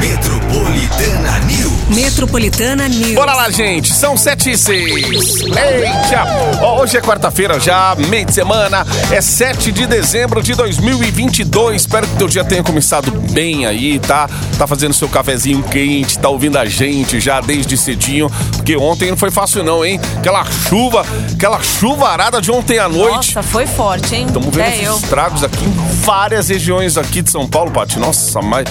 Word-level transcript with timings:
Metropolitana 0.00 1.38
News. 1.40 1.70
Metropolitana 1.96 2.88
News. 2.88 3.14
Bora 3.14 3.34
lá, 3.34 3.50
gente. 3.50 3.92
São 3.92 4.16
sete 4.16 4.50
e 4.52 4.56
seis. 4.58 5.40
Eita! 5.42 6.24
Ó, 6.62 6.80
Hoje 6.80 6.96
é 6.96 7.00
quarta-feira 7.02 7.60
já, 7.60 7.94
meio 8.08 8.24
de 8.24 8.32
semana. 8.32 8.86
É 9.10 9.20
7 9.20 9.70
de 9.70 9.86
dezembro 9.86 10.42
de 10.42 10.54
2022. 10.54 11.82
Espero 11.82 12.06
que 12.06 12.16
teu 12.16 12.26
dia 12.26 12.42
tenha 12.42 12.62
começado 12.62 13.10
bem 13.32 13.66
aí, 13.66 13.98
tá? 13.98 14.26
Tá 14.56 14.66
fazendo 14.66 14.94
seu 14.94 15.06
cafezinho 15.10 15.62
quente, 15.62 16.18
tá 16.18 16.30
ouvindo 16.30 16.56
a 16.56 16.64
gente 16.64 17.20
já 17.20 17.42
desde 17.42 17.76
cedinho. 17.76 18.30
Porque 18.56 18.74
ontem 18.78 19.10
não 19.10 19.16
foi 19.18 19.30
fácil 19.30 19.62
não, 19.62 19.84
hein? 19.84 20.00
Aquela 20.16 20.42
chuva, 20.46 21.04
aquela 21.34 21.62
chuvarada 21.62 22.40
de 22.40 22.50
ontem 22.50 22.78
à 22.78 22.88
noite. 22.88 23.34
Nossa, 23.36 23.42
foi 23.42 23.66
forte, 23.66 24.14
hein? 24.14 24.24
Estamos 24.26 24.48
vendo 24.54 24.64
é 24.64 24.74
esses 24.76 24.86
eu. 24.86 24.96
estragos 24.96 25.44
aqui 25.44 25.62
em 25.62 25.72
várias 26.02 26.48
regiões 26.48 26.96
aqui 26.96 27.20
de 27.20 27.30
São 27.30 27.46
Paulo, 27.46 27.70
Paty. 27.70 27.98
Nossa, 27.98 28.40
mas 28.40 28.64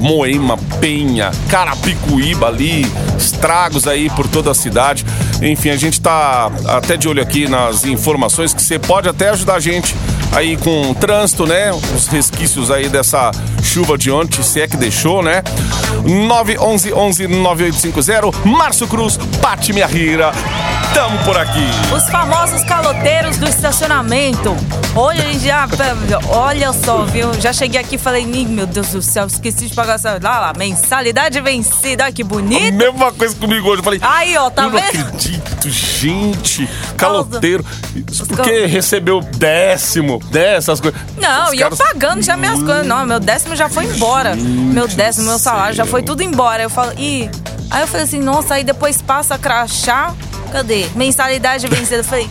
Moema, 0.00 0.58
Penha, 0.78 1.30
Carapicuíba 1.48 2.46
ali, 2.46 2.86
estragos 3.18 3.86
aí 3.86 4.08
por 4.10 4.28
toda 4.28 4.50
a 4.50 4.54
cidade. 4.54 5.04
Enfim, 5.42 5.70
a 5.70 5.76
gente 5.76 6.00
tá 6.00 6.50
até 6.66 6.96
de 6.96 7.08
olho 7.08 7.22
aqui 7.22 7.48
nas 7.48 7.84
informações 7.84 8.54
que 8.54 8.62
você 8.62 8.78
pode 8.78 9.08
até 9.08 9.30
ajudar 9.30 9.54
a 9.54 9.60
gente 9.60 9.94
aí 10.32 10.56
com 10.56 10.90
o 10.90 10.94
trânsito, 10.94 11.46
né? 11.46 11.70
Os 11.72 12.06
resquícios 12.08 12.70
aí 12.70 12.88
dessa 12.88 13.30
chuva 13.62 13.96
de 13.98 14.10
ontem, 14.10 14.42
se 14.42 14.60
é 14.60 14.66
que 14.68 14.76
deixou, 14.76 15.22
né? 15.22 15.42
911 16.04 17.26
9850 17.26 18.48
Márcio 18.48 18.86
Cruz, 18.86 19.18
Pati 19.40 19.72
Minha 19.72 19.86
Rira. 19.86 20.32
Tamo 20.94 21.16
por 21.24 21.36
aqui. 21.38 21.64
Os 21.94 22.08
famosos 22.10 22.64
caloteiros 22.64 23.36
do 23.36 23.46
estacionamento. 23.48 24.56
Hoje 24.96 25.38
já. 25.38 25.68
Olha 26.28 26.72
só, 26.72 27.04
viu? 27.04 27.32
Já 27.40 27.52
cheguei 27.52 27.80
aqui 27.80 27.94
e 27.94 27.98
falei, 27.98 28.24
"Ih, 28.24 28.44
meu 28.44 28.66
Deus 28.66 28.88
do 28.88 29.00
céu, 29.00 29.26
esqueci 29.28 29.68
de 29.68 29.74
pagar 29.74 29.94
essa. 29.94 30.18
Lá, 30.20 30.40
lá, 30.40 30.52
mensalidade 30.56 31.40
vencida. 31.40 32.04
Olha 32.04 32.12
que 32.12 32.22
A 32.22 32.24
bonito. 32.24 32.74
mesma 32.74 33.12
coisa 33.12 33.36
comigo 33.36 33.68
hoje. 33.68 33.78
Eu 33.80 33.84
falei, 33.84 34.00
Aí, 34.02 34.36
ó, 34.36 34.50
tá 34.50 34.62
eu 34.64 34.70
não 34.70 34.78
vendo? 34.80 34.88
acredito, 34.88 35.70
gente. 35.70 36.68
Caloteiro. 36.96 37.64
Porque 38.26 38.66
recebeu 38.66 39.20
décimo, 39.20 40.19
dessas 40.30 40.80
coisas. 40.80 41.00
Não, 41.16 41.46
Os 41.46 41.52
e 41.52 41.56
eu 41.56 41.62
caras- 41.70 41.78
pagando 41.78 42.22
já 42.22 42.36
minhas 42.36 42.62
coisas. 42.62 42.86
Não, 42.86 43.04
meu 43.06 43.20
décimo 43.20 43.54
já 43.56 43.68
foi 43.68 43.84
embora. 43.84 44.34
Meu 44.36 44.86
décimo, 44.88 45.28
meu 45.28 45.38
salário 45.38 45.74
já 45.74 45.84
foi 45.84 46.02
tudo 46.02 46.22
embora. 46.22 46.62
Eu 46.62 46.70
falo, 46.70 46.92
ih. 46.98 47.30
Aí 47.70 47.82
eu 47.82 47.86
falei 47.86 48.04
assim, 48.04 48.20
nossa, 48.20 48.54
aí 48.54 48.64
depois 48.64 49.00
passa 49.00 49.34
a 49.34 49.38
crachá. 49.38 50.12
Cadê? 50.52 50.86
Mensalidade 50.94 51.66
vencida. 51.68 51.98
Eu 51.98 52.04
falei. 52.04 52.28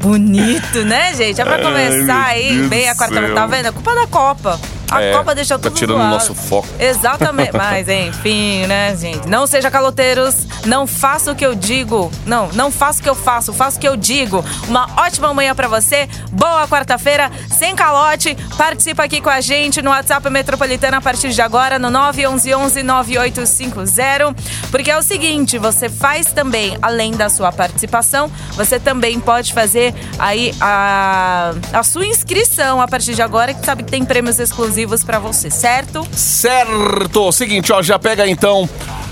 Bonito, 0.00 0.82
né, 0.84 1.12
gente? 1.14 1.40
É 1.40 1.44
pra 1.44 1.56
Ai, 1.56 1.62
começar 1.62 2.14
meu 2.14 2.24
aí 2.26 2.56
Deus 2.56 2.68
bem 2.68 2.88
a 2.88 2.94
quarta. 2.94 3.20
Tá 3.34 3.46
vendo? 3.46 3.66
É 3.68 3.72
culpa 3.72 3.94
da 3.94 4.06
Copa. 4.06 4.58
A 4.90 5.02
É, 5.02 5.12
Copa 5.12 5.34
deixou 5.34 5.58
tá 5.58 5.68
tudo 5.70 5.78
tirando 5.78 6.00
o 6.00 6.08
nosso 6.08 6.34
foco. 6.34 6.68
Exatamente. 6.78 7.56
Mas, 7.56 7.86
enfim, 7.90 8.66
né, 8.66 8.94
gente? 8.96 9.28
Não 9.28 9.46
seja 9.46 9.70
caloteiros. 9.70 10.34
Não 10.66 10.86
faça 10.86 11.32
o 11.32 11.36
que 11.36 11.44
eu 11.46 11.54
digo. 11.54 12.10
Não, 12.26 12.48
não 12.52 12.70
faça 12.70 13.00
o 13.00 13.02
que 13.02 13.08
eu 13.08 13.14
faço. 13.14 13.52
Faça 13.52 13.76
o 13.76 13.80
que 13.80 13.88
eu 13.88 13.96
digo. 13.96 14.44
Uma 14.68 14.88
ótima 14.98 15.32
manhã 15.32 15.54
pra 15.54 15.68
você. 15.68 16.08
Boa 16.32 16.66
quarta-feira. 16.66 17.30
Sem 17.50 17.76
calote. 17.76 18.36
Participa 18.56 19.04
aqui 19.04 19.20
com 19.20 19.30
a 19.30 19.40
gente 19.40 19.80
no 19.82 19.90
WhatsApp 19.90 20.28
Metropolitana 20.30 20.96
a 20.96 21.00
partir 21.00 21.30
de 21.30 21.40
agora, 21.40 21.78
no 21.78 21.88
911-9850. 21.90 24.34
Porque 24.70 24.90
é 24.90 24.98
o 24.98 25.02
seguinte, 25.02 25.58
você 25.58 25.88
faz 25.88 26.32
também, 26.32 26.76
além 26.82 27.12
da 27.12 27.28
sua 27.28 27.52
participação, 27.52 28.30
você 28.54 28.80
também 28.80 29.20
pode 29.20 29.52
fazer 29.52 29.94
aí 30.18 30.54
a, 30.60 31.52
a 31.72 31.82
sua 31.82 32.06
inscrição 32.06 32.80
a 32.80 32.88
partir 32.88 33.14
de 33.14 33.22
agora, 33.22 33.52
que 33.54 33.64
sabe 33.64 33.82
que 33.82 33.90
tem 33.90 34.04
prêmios 34.04 34.38
exclusivos 34.38 34.79
pra 35.04 35.18
você, 35.18 35.50
certo? 35.50 36.06
Certo! 36.12 37.30
Seguinte, 37.32 37.72
ó, 37.72 37.82
já 37.82 37.98
pega 37.98 38.26
então 38.26 38.68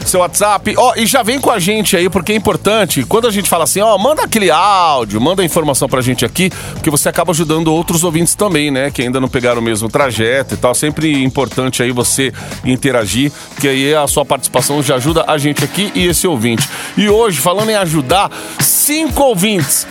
seu 0.06 0.20
WhatsApp, 0.20 0.75
ó, 0.78 0.94
e 0.97 1.04
já 1.04 1.22
vem 1.22 1.38
com 1.38 1.50
a 1.50 1.59
gente 1.59 1.94
aí, 1.94 2.09
porque 2.09 2.32
é 2.32 2.34
importante, 2.34 3.04
quando 3.04 3.26
a 3.26 3.31
gente 3.31 3.48
fala 3.48 3.65
assim, 3.65 3.81
ó, 3.81 3.98
manda 3.98 4.22
aquele 4.22 4.50
áudio, 4.50 5.20
manda 5.20 5.43
a 5.43 5.44
informação 5.44 5.87
pra 5.87 6.00
gente 6.00 6.25
aqui, 6.25 6.50
porque 6.72 6.88
você 6.88 7.10
acaba 7.10 7.32
ajudando 7.32 7.69
outros 7.69 8.04
ouvintes 8.04 8.34
também, 8.34 8.70
né, 8.70 8.91
que 8.91 9.03
ainda 9.03 9.20
não 9.20 9.28
pegaram 9.28 9.60
o 9.60 9.65
mesmo 9.65 9.88
trajeto 9.88 10.54
e 10.54 10.56
tal, 10.56 10.75
sempre 10.75 11.22
importante 11.22 11.82
aí 11.82 11.93
você 11.93 12.32
interagir, 12.64 13.31
que 13.60 13.69
aí 13.69 13.94
a 13.94 14.06
sua 14.06 14.25
participação 14.25 14.82
já 14.82 14.94
ajuda 14.94 15.25
a 15.28 15.37
gente 15.37 15.62
aqui 15.62 15.93
e 15.94 16.06
esse 16.06 16.26
ouvinte. 16.26 16.66
E 16.97 17.09
hoje, 17.09 17.38
falando 17.38 17.70
em 17.70 17.76
ajudar, 17.76 18.31
cinco 18.60 19.22
ouvintes 19.22 19.87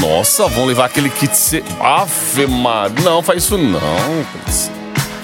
nossa, 0.00 0.48
vão 0.48 0.66
levar 0.66 0.86
aquele 0.86 1.08
kit. 1.08 1.62
Ave 1.80 2.46
Maria. 2.46 3.00
Não, 3.04 3.22
faz 3.22 3.44
isso 3.44 3.56
não. 3.56 3.80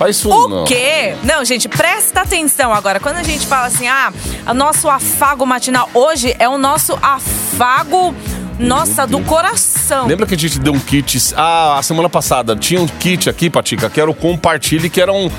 Faz 0.00 0.16
isso 0.16 0.30
não. 0.30 0.62
O 0.62 0.64
quê? 0.64 1.14
Não, 1.22 1.44
gente, 1.44 1.68
presta 1.68 2.22
atenção 2.22 2.72
agora. 2.72 2.98
Quando 2.98 3.16
a 3.16 3.22
gente 3.22 3.46
fala 3.46 3.66
assim, 3.66 3.86
ah, 3.86 4.10
o 4.48 4.54
nosso 4.54 4.88
afago 4.88 5.44
matinal 5.44 5.90
hoje 5.92 6.34
é 6.38 6.48
o 6.48 6.56
nosso 6.56 6.98
afago, 7.02 8.14
nossa, 8.58 9.06
do 9.06 9.20
coração. 9.20 10.06
Lembra 10.06 10.24
que 10.26 10.34
a 10.34 10.38
gente 10.38 10.58
deu 10.58 10.72
um 10.72 10.80
kit. 10.80 11.18
Ah, 11.36 11.76
a 11.78 11.82
semana 11.82 12.08
passada 12.08 12.56
tinha 12.56 12.80
um 12.80 12.86
kit 12.86 13.28
aqui, 13.28 13.50
Patica, 13.50 13.90
que 13.90 14.00
era 14.00 14.10
o 14.10 14.14
Compartilhe, 14.14 14.88
que 14.88 15.02
eram 15.02 15.30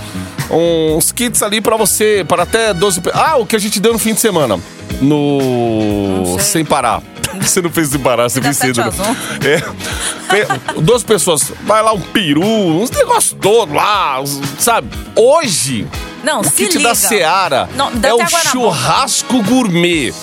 uns 0.52 1.12
kits 1.12 1.42
ali 1.42 1.60
pra 1.60 1.76
você, 1.76 2.24
para 2.28 2.44
até 2.44 2.72
12. 2.72 3.02
pe- 3.02 3.12
Ah, 3.16 3.38
o 3.38 3.48
que 3.48 3.56
a 3.56 3.60
gente 3.60 3.80
deu 3.80 3.94
no 3.94 3.98
fim 4.00 4.14
de 4.14 4.20
semana. 4.22 4.60
No. 5.02 6.38
Sem 6.40 6.64
parar. 6.64 7.02
Você 7.42 7.62
não 7.62 7.70
fez 7.70 7.94
às 8.26 8.36
né? 8.36 9.64
É. 10.76 10.82
Duas 10.82 11.04
pessoas. 11.04 11.52
Vai 11.64 11.82
lá 11.82 11.94
um 11.94 12.02
peru, 12.02 12.44
uns 12.44 12.90
negócios 12.92 13.36
todos 13.40 13.74
lá, 13.76 14.22
sabe? 14.60 14.90
Hoje. 15.16 15.88
Não, 16.24 16.42
o 16.42 16.44
se 16.44 16.52
kit 16.52 16.78
liga. 16.78 16.90
da 16.90 16.96
Seara 16.96 17.68
Não, 17.76 17.90
é 18.04 18.14
o 18.14 18.28
churrasco 18.28 19.42
gourmet. 19.44 20.14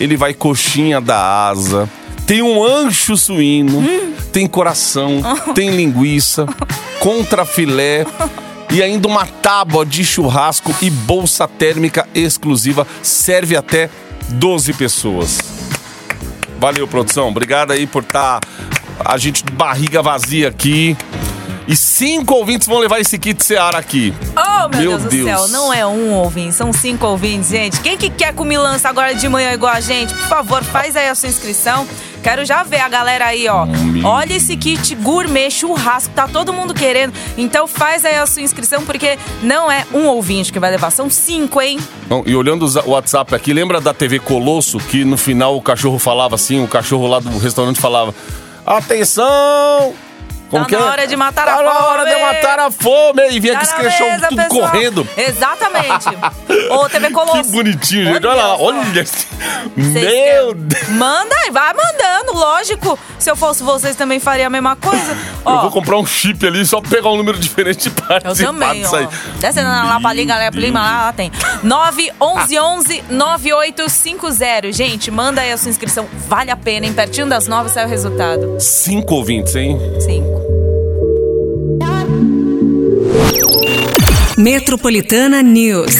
Ele 0.00 0.16
vai 0.16 0.32
coxinha 0.34 1.00
da 1.00 1.46
asa, 1.48 1.88
tem 2.26 2.42
um 2.42 2.64
ancho 2.64 3.16
suíno, 3.16 3.78
Hum. 3.78 4.12
tem 4.32 4.46
coração, 4.46 5.20
tem 5.54 5.70
linguiça, 5.70 6.46
contrafilé 6.98 8.06
e 8.72 8.82
ainda 8.82 9.06
uma 9.06 9.24
tábua 9.26 9.84
de 9.86 10.04
churrasco 10.04 10.74
e 10.82 10.90
bolsa 10.90 11.46
térmica 11.46 12.08
exclusiva. 12.14 12.86
Serve 13.02 13.56
até 13.56 13.88
12 14.30 14.72
pessoas. 14.72 15.38
Valeu, 16.64 16.88
produção. 16.88 17.28
Obrigado 17.28 17.72
aí 17.72 17.86
por 17.86 18.02
estar 18.02 18.40
a 19.04 19.18
gente 19.18 19.44
de 19.44 19.52
barriga 19.52 20.00
vazia 20.00 20.48
aqui. 20.48 20.96
E 21.68 21.76
cinco 21.76 22.32
ouvintes 22.32 22.66
vão 22.66 22.78
levar 22.78 22.98
esse 23.00 23.18
kit 23.18 23.44
Seara 23.44 23.76
aqui. 23.76 24.14
Oh, 24.34 24.68
meu, 24.70 24.80
Meu 24.80 24.98
Deus, 24.98 25.02
Deus. 25.02 25.10
do 25.10 25.24
céu, 25.24 25.48
não 25.48 25.70
é 25.70 25.84
um 25.84 26.14
ouvinte, 26.14 26.54
são 26.54 26.72
cinco 26.72 27.06
ouvintes, 27.06 27.50
gente. 27.50 27.80
Quem 27.80 27.98
que 27.98 28.08
quer 28.08 28.32
comilança 28.32 28.88
agora 28.88 29.14
de 29.14 29.28
manhã 29.28 29.52
igual 29.52 29.74
a 29.74 29.80
gente? 29.80 30.14
Por 30.14 30.26
favor, 30.26 30.64
faz 30.64 30.96
aí 30.96 31.06
a 31.06 31.14
sua 31.14 31.28
inscrição. 31.28 31.86
Quero 32.24 32.42
já 32.46 32.62
ver 32.62 32.80
a 32.80 32.88
galera 32.88 33.26
aí, 33.26 33.46
ó. 33.48 33.66
Olha 34.02 34.32
esse 34.32 34.56
kit 34.56 34.94
gourmet 34.94 35.50
churrasco, 35.50 36.14
tá 36.14 36.26
todo 36.26 36.54
mundo 36.54 36.72
querendo. 36.72 37.12
Então 37.36 37.68
faz 37.68 38.02
aí 38.02 38.16
a 38.16 38.24
sua 38.24 38.40
inscrição, 38.40 38.82
porque 38.82 39.18
não 39.42 39.70
é 39.70 39.84
um 39.92 40.06
ouvinte 40.06 40.50
que 40.50 40.58
vai 40.58 40.70
levar, 40.70 40.90
são 40.90 41.10
cinco, 41.10 41.60
hein? 41.60 41.78
Não, 42.08 42.22
e 42.24 42.34
olhando 42.34 42.64
o 42.64 42.90
WhatsApp 42.92 43.34
aqui, 43.34 43.52
lembra 43.52 43.78
da 43.78 43.92
TV 43.92 44.18
Colosso 44.18 44.78
que 44.78 45.04
no 45.04 45.18
final 45.18 45.54
o 45.54 45.60
cachorro 45.60 45.98
falava 45.98 46.34
assim, 46.34 46.64
o 46.64 46.66
cachorro 46.66 47.06
lá 47.06 47.20
do 47.20 47.36
restaurante 47.38 47.78
falava: 47.78 48.14
Atenção! 48.64 49.92
Como 50.54 50.66
Tá 50.66 50.78
na 50.78 50.84
é? 50.86 50.88
hora 50.90 51.06
de 51.06 51.16
matar 51.16 51.48
a 51.48 51.56
Tá 51.56 51.62
na 51.62 51.70
hora 51.86 52.04
de 52.04 52.10
fome! 52.12 52.22
matar 52.22 52.58
a 52.60 52.70
fome! 52.70 53.22
E 53.30 53.40
vinha 53.40 53.58
Tá 53.58 53.76
na 53.76 53.82
mesa, 53.82 54.28
tudo 54.28 54.42
pessoal. 54.42 54.70
correndo. 54.70 55.08
Exatamente. 55.16 56.08
Ô, 56.70 56.88
TV 56.88 57.10
Colosso. 57.10 57.42
Que 57.44 57.50
bonitinho, 57.50 58.04
gente. 58.14 58.26
Olha 58.26 58.34
lá, 58.34 58.56
olha. 58.58 59.00
esse- 59.00 59.26
Meu 59.76 60.54
Deus! 60.54 60.88
Manda 60.90 61.34
aí, 61.44 61.50
vai 61.50 61.72
mandando, 61.74 62.34
lógico. 62.38 62.98
Se 63.18 63.30
eu 63.30 63.36
fosse 63.36 63.62
vocês 63.62 63.96
também 63.96 64.20
faria 64.20 64.46
a 64.46 64.50
mesma 64.50 64.76
coisa. 64.76 65.12
Eu 65.12 65.52
Ó, 65.52 65.60
vou 65.62 65.70
comprar 65.70 65.96
um 65.98 66.06
chip 66.06 66.46
ali, 66.46 66.64
só 66.66 66.80
pegar 66.80 67.08
um 67.10 67.16
número 67.16 67.38
diferente 67.38 67.86
e 67.86 67.88
Eu 67.88 67.94
participar 67.94 68.46
também, 68.52 68.82
disso 68.82 68.94
ó. 68.94 68.98
aí. 68.98 69.08
Descendo 69.40 69.68
lá 69.68 69.98
pra 70.00 70.12
liga, 70.12 70.34
galera, 70.34 70.52
prima 70.52 70.80
lá, 70.80 71.04
lá 71.06 71.12
tem. 71.12 71.30
911 71.62 73.02
9850. 73.10 74.72
Gente, 74.72 75.10
manda 75.10 75.40
aí 75.40 75.52
a 75.52 75.56
sua 75.56 75.70
inscrição. 75.70 76.06
Vale 76.28 76.50
a 76.50 76.56
pena, 76.56 76.86
hein? 76.86 76.92
Pertinho 76.92 77.26
das 77.26 77.46
nove 77.46 77.68
sai 77.70 77.84
o 77.84 77.88
resultado. 77.88 78.56
Cinco 78.60 79.14
ouvintes, 79.14 79.54
hein? 79.56 79.78
Cinco. 80.00 80.43
Metropolitana 84.36 85.42
News. 85.42 85.94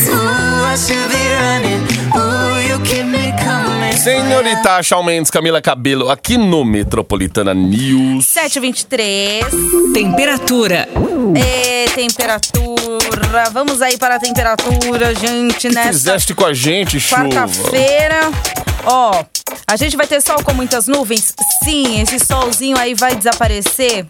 Senhorita 4.02 4.82
Shawn 4.82 5.04
Mendes, 5.04 5.31
Camila 5.31 5.62
Cabelo, 5.62 6.10
aqui 6.10 6.36
no 6.36 6.64
Metropolitana 6.64 7.54
News. 7.54 8.26
723. 8.26 9.44
Temperatura. 9.92 10.88
E 11.36 11.88
temperatura. 11.90 13.50
Vamos 13.52 13.81
aí 13.81 13.96
para 13.96 14.16
a 14.16 14.19
temperatura, 14.19 15.14
gente, 15.14 15.69
nessa 15.69 15.92
fizeste 15.92 16.34
com 16.34 16.44
a 16.44 16.52
gente, 16.52 16.98
chuva? 16.98 17.28
quarta-feira. 17.28 18.31
Ó, 18.84 19.25
a 19.66 19.76
gente 19.76 19.96
vai 19.96 20.06
ter 20.06 20.20
sol 20.20 20.42
com 20.42 20.52
muitas 20.52 20.88
nuvens? 20.88 21.32
Sim, 21.62 22.00
esse 22.00 22.19
solzinho 22.19 22.76
aí 22.76 22.94
vai 22.94 23.14
desaparecer. 23.14 24.04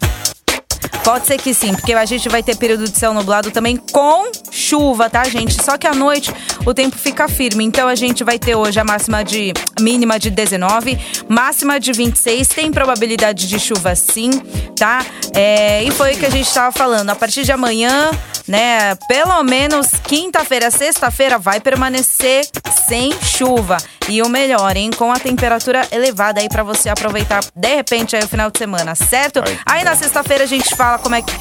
Pode 1.03 1.27
ser 1.27 1.37
que 1.37 1.53
sim, 1.53 1.73
porque 1.73 1.93
a 1.93 2.05
gente 2.05 2.27
vai 2.29 2.41
ter 2.41 2.55
período 2.57 2.89
de 2.89 2.97
céu 2.97 3.13
nublado 3.13 3.51
também 3.51 3.77
com 3.77 4.31
chuva, 4.51 5.09
tá, 5.09 5.23
gente? 5.25 5.61
Só 5.61 5.77
que 5.77 5.85
à 5.85 5.93
noite 5.93 6.33
o 6.65 6.73
tempo 6.73 6.97
fica 6.97 7.27
firme. 7.27 7.63
Então 7.63 7.87
a 7.87 7.95
gente 7.95 8.23
vai 8.23 8.39
ter 8.39 8.55
hoje 8.55 8.79
a 8.79 8.83
máxima 8.83 9.23
de 9.23 9.53
mínima 9.79 10.17
de 10.17 10.29
19, 10.29 10.97
máxima 11.29 11.79
de 11.79 11.91
26. 11.91 12.47
Tem 12.47 12.71
probabilidade 12.71 13.47
de 13.47 13.59
chuva 13.59 13.95
sim, 13.95 14.31
tá? 14.75 15.05
É, 15.33 15.83
e 15.83 15.91
foi 15.91 16.13
o 16.13 16.17
que 16.17 16.25
a 16.25 16.31
gente 16.31 16.47
estava 16.47 16.71
falando. 16.71 17.09
A 17.09 17.15
partir 17.15 17.43
de 17.43 17.51
amanhã, 17.51 18.09
né? 18.47 18.95
Pelo 19.07 19.43
menos 19.43 19.87
quinta-feira, 20.03 20.71
sexta-feira 20.71 21.37
vai 21.37 21.59
permanecer 21.59 22.47
sem 22.87 23.11
chuva. 23.21 23.77
E 24.07 24.21
o 24.21 24.29
melhor, 24.29 24.77
hein? 24.77 24.91
Com 24.95 25.11
a 25.11 25.19
temperatura 25.19 25.87
elevada 25.91 26.39
aí 26.39 26.47
para 26.47 26.63
você 26.63 26.89
aproveitar 26.89 27.43
de 27.55 27.75
repente 27.75 28.15
aí 28.15 28.23
o 28.23 28.27
final 28.27 28.51
de 28.51 28.57
semana, 28.57 28.93
certo? 28.93 29.41
Aí 29.65 29.83
na 29.83 29.95
sexta-feira 29.95 30.43
a 30.43 30.47
gente 30.47 30.75
fala 30.75 30.99
como 30.99 31.15
é 31.15 31.21
que 31.21 31.33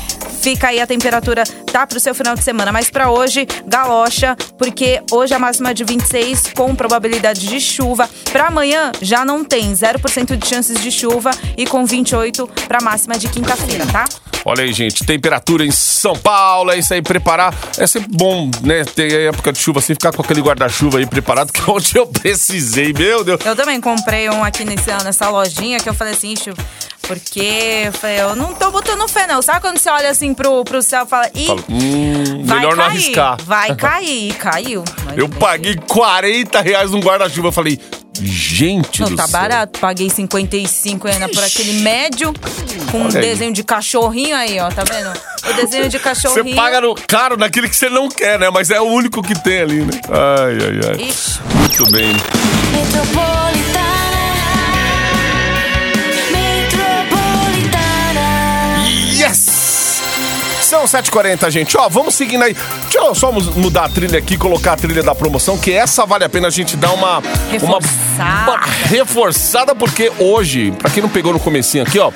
fica 0.45 0.69
aí 0.69 0.81
a 0.81 0.87
temperatura, 0.87 1.43
tá 1.73 1.87
pro 1.87 1.99
seu 1.99 2.15
final 2.15 2.35
de 2.35 2.45
semana. 2.45 2.71
Mas 2.71 2.91
para 2.91 3.11
hoje, 3.11 3.47
galocha, 3.67 4.37
porque 4.59 5.03
hoje 5.11 5.33
a 5.33 5.39
máxima 5.39 5.71
é 5.71 5.75
de 5.75 5.85
26 5.85 6.53
com 6.55 6.75
probabilidade 6.75 7.47
de 7.47 7.61
chuva. 7.61 8.09
Para 8.31 8.49
amanhã 8.49 8.93
já 9.01 9.25
não 9.25 9.43
tem 9.43 9.73
0% 9.73 10.37
de 10.37 10.47
chances 10.47 10.81
de 10.81 10.91
chuva 10.91 11.31
e 11.57 11.67
com 11.67 11.87
28 11.87 12.47
para 12.69 12.83
máxima 12.83 13.17
de 13.17 13.29
quinta-feira, 13.29 13.87
tá? 13.87 14.05
Olha 14.45 14.63
aí, 14.63 14.73
gente, 14.73 15.05
temperatura 15.05 15.65
em 15.65 15.71
São 15.71 16.15
Paulo, 16.15 16.71
é 16.71 16.79
isso 16.79 16.93
aí, 16.93 17.01
preparar. 17.01 17.55
É 17.79 17.87
sempre 17.87 18.11
bom, 18.13 18.51
né, 18.63 18.85
ter 18.85 19.29
época 19.29 19.53
de 19.53 19.59
chuva 19.59 19.79
assim, 19.79 19.95
ficar 19.95 20.13
com 20.13 20.21
aquele 20.21 20.43
guarda-chuva 20.43 20.99
aí 20.99 21.07
preparado, 21.07 21.51
que 21.53 21.69
ontem 21.71 21.99
eu 21.99 22.07
precisei, 22.07 22.93
meu 22.93 23.25
Deus. 23.25 23.41
Eu 23.45 23.57
também 23.57 23.81
comprei 23.81 24.29
um 24.29 24.45
aqui 24.45 24.65
nesse, 24.65 24.91
nessa 25.03 25.31
lojinha 25.31 25.79
que 25.81 25.89
eu 25.89 25.95
falei 25.95 26.13
assim, 26.13 26.33
"Ixi, 26.33 26.53
porque 27.07 27.83
eu 27.87 27.93
falei, 27.93 28.21
eu 28.21 28.35
não 28.37 28.55
tô 28.55 28.71
botando 28.71 29.07
fé, 29.09 29.27
não. 29.27 29.41
Sabe 29.43 29.61
quando 29.61 29.79
você 29.79 29.89
olha 29.91 30.11
assim 30.11 30.33
pro, 30.35 30.65
pro 30.65 30.83
céu 30.83 31.05
e 31.05 31.09
fala, 31.09 31.31
ih, 31.35 31.47
Fala, 31.47 31.61
hum, 31.69 32.43
vai 32.45 32.57
melhor 32.59 32.71
cair, 32.71 32.77
não 32.77 32.85
arriscar. 32.85 33.37
vai 33.45 33.75
cair, 33.75 34.29
e 34.31 34.33
caiu. 34.35 34.85
Mas 35.05 35.19
Eu 35.19 35.29
bem 35.29 35.39
paguei 35.39 35.77
40 35.77 36.61
reais 36.61 36.91
num 36.91 37.01
guarda-chuva, 37.01 37.49
eu 37.49 37.53
falei, 37.53 37.79
gente 38.21 39.01
Não, 39.01 39.09
do 39.09 39.17
tá 39.17 39.27
céu. 39.27 39.33
barato. 39.41 39.79
Paguei 39.81 40.09
55 40.09 41.09
ainda 41.09 41.29
por 41.29 41.43
aquele 41.43 41.75
médio, 41.81 42.33
com 42.91 42.99
um 42.99 43.07
Olha 43.07 43.19
aí. 43.21 43.27
desenho 43.27 43.53
de 43.53 43.65
cachorrinho 43.65 44.37
aí, 44.37 44.59
ó, 44.61 44.69
tá 44.71 44.85
vendo? 44.85 45.11
O 45.51 45.53
desenho 45.55 45.89
de 45.89 45.99
Você 45.99 46.05
cachorrinho. 46.05 46.57
paga 46.57 46.81
no, 46.81 46.95
caro 46.95 47.37
naquele 47.37 47.69
que 47.69 47.77
você 47.77 47.89
não 47.89 48.09
quer, 48.09 48.39
né? 48.39 48.49
Mas 48.51 48.71
é 48.71 48.81
o 48.81 48.85
único 48.85 49.21
que 49.23 49.35
tem 49.43 49.61
ali, 49.63 49.81
né? 49.85 50.01
Ai, 50.09 50.55
ai, 50.55 50.91
ai. 51.01 51.09
Ixi, 51.09 51.41
Muito 51.55 51.91
bem. 51.93 52.13
Metropolitana. 52.73 53.74
São 60.75 61.01
7h40, 61.01 61.51
gente. 61.51 61.77
Ó, 61.79 61.89
vamos 61.89 62.15
seguindo 62.17 62.43
aí. 62.43 62.55
Deixa 62.83 62.99
eu 62.99 63.15
só 63.15 63.31
mu- 63.31 63.41
mudar 63.57 63.85
a 63.85 63.89
trilha 63.89 64.19
aqui, 64.19 64.37
colocar 64.37 64.73
a 64.73 64.77
trilha 64.77 65.05
da 65.05 65.15
promoção, 65.15 65.57
que 65.57 65.73
essa 65.73 66.05
vale 66.05 66.25
a 66.25 66.29
pena 66.29 66.49
a 66.49 66.51
gente 66.51 66.77
dar 66.77 66.91
uma... 66.93 67.23
Reforçada. 67.51 67.85
Uma, 68.17 68.55
uma 68.57 68.61
reforçada, 68.89 69.75
porque 69.75 70.11
hoje, 70.19 70.73
pra 70.73 70.91
quem 70.91 71.01
não 71.03 71.09
pegou 71.09 71.33
no 71.33 71.39
comecinho 71.39 71.85
aqui, 71.85 71.99
ó... 72.01 72.11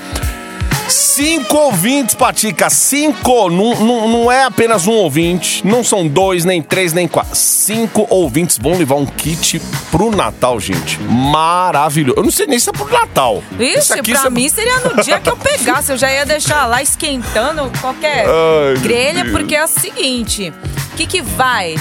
Cinco 0.88 1.56
ouvintes, 1.56 2.14
Patica. 2.14 2.70
Cinco. 2.70 3.50
Não, 3.50 3.74
não, 3.74 4.08
não 4.08 4.32
é 4.32 4.44
apenas 4.44 4.86
um 4.86 4.92
ouvinte. 4.92 5.66
Não 5.66 5.84
são 5.84 6.06
dois, 6.06 6.44
nem 6.44 6.62
três, 6.62 6.92
nem 6.92 7.06
quatro. 7.06 7.36
Cinco 7.36 8.06
ouvintes 8.08 8.58
vão 8.58 8.76
levar 8.76 8.94
um 8.96 9.06
kit 9.06 9.60
pro 9.90 10.10
Natal, 10.10 10.58
gente. 10.58 10.98
Maravilhoso. 11.02 12.18
Eu 12.18 12.24
não 12.24 12.30
sei 12.30 12.46
nem 12.46 12.58
se 12.58 12.70
é 12.70 12.72
pro 12.72 12.90
Natal. 12.90 13.42
Isso 13.58 13.92
Ixi, 13.92 14.00
aqui 14.00 14.12
pra 14.12 14.22
você- 14.22 14.30
mim 14.30 14.48
seria 14.48 14.78
no 14.80 15.02
dia 15.02 15.20
que 15.20 15.28
eu 15.28 15.36
pegasse. 15.36 15.92
Eu 15.92 15.96
já 15.98 16.10
ia 16.10 16.24
deixar 16.24 16.66
lá 16.66 16.82
esquentando 16.82 17.70
qualquer 17.80 18.26
Ai, 18.26 18.76
grelha, 18.80 19.26
porque 19.30 19.54
é 19.54 19.64
o 19.64 19.68
seguinte: 19.68 20.52
o 20.92 20.96
que, 20.96 21.06
que 21.06 21.22
vai? 21.22 21.76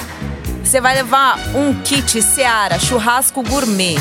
Você 0.67 0.81
vai 0.81 0.95
levar 0.95 1.39
um 1.55 1.73
kit 1.81 2.21
Seara, 2.21 2.77
churrasco 2.77 3.41
gourmet. 3.41 3.95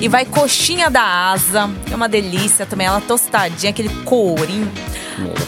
E 0.00 0.06
vai 0.06 0.24
coxinha 0.24 0.88
da 0.88 1.02
asa, 1.02 1.68
é 1.90 1.96
uma 1.96 2.08
delícia 2.08 2.64
também, 2.64 2.86
ela 2.86 3.00
tostadinha, 3.00 3.70
aquele 3.70 3.88
courinho. 4.04 4.70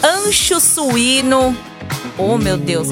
Ancho 0.03 0.59
suíno. 0.59 1.57
Oh, 2.17 2.37
meu 2.37 2.57
Deus. 2.57 2.89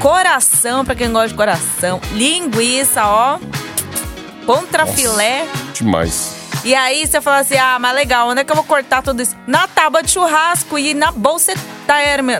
Coração, 0.00 0.82
pra 0.82 0.94
quem 0.94 1.12
gosta 1.12 1.28
de 1.28 1.34
coração. 1.34 2.00
Linguiça, 2.12 3.06
ó. 3.06 3.38
Contrafilé. 4.46 5.46
Demais. 5.74 6.34
E 6.64 6.74
aí 6.74 7.06
você 7.06 7.20
fala 7.20 7.40
assim: 7.40 7.56
ah, 7.56 7.78
mas 7.78 7.94
legal, 7.94 8.28
onde 8.28 8.40
é 8.40 8.44
que 8.44 8.50
eu 8.50 8.56
vou 8.56 8.64
cortar 8.64 9.02
tudo 9.02 9.20
isso? 9.20 9.36
Na 9.46 9.68
tábua 9.68 10.02
de 10.02 10.10
churrasco 10.10 10.78
e 10.78 10.94
na 10.94 11.12
bolsa 11.12 11.52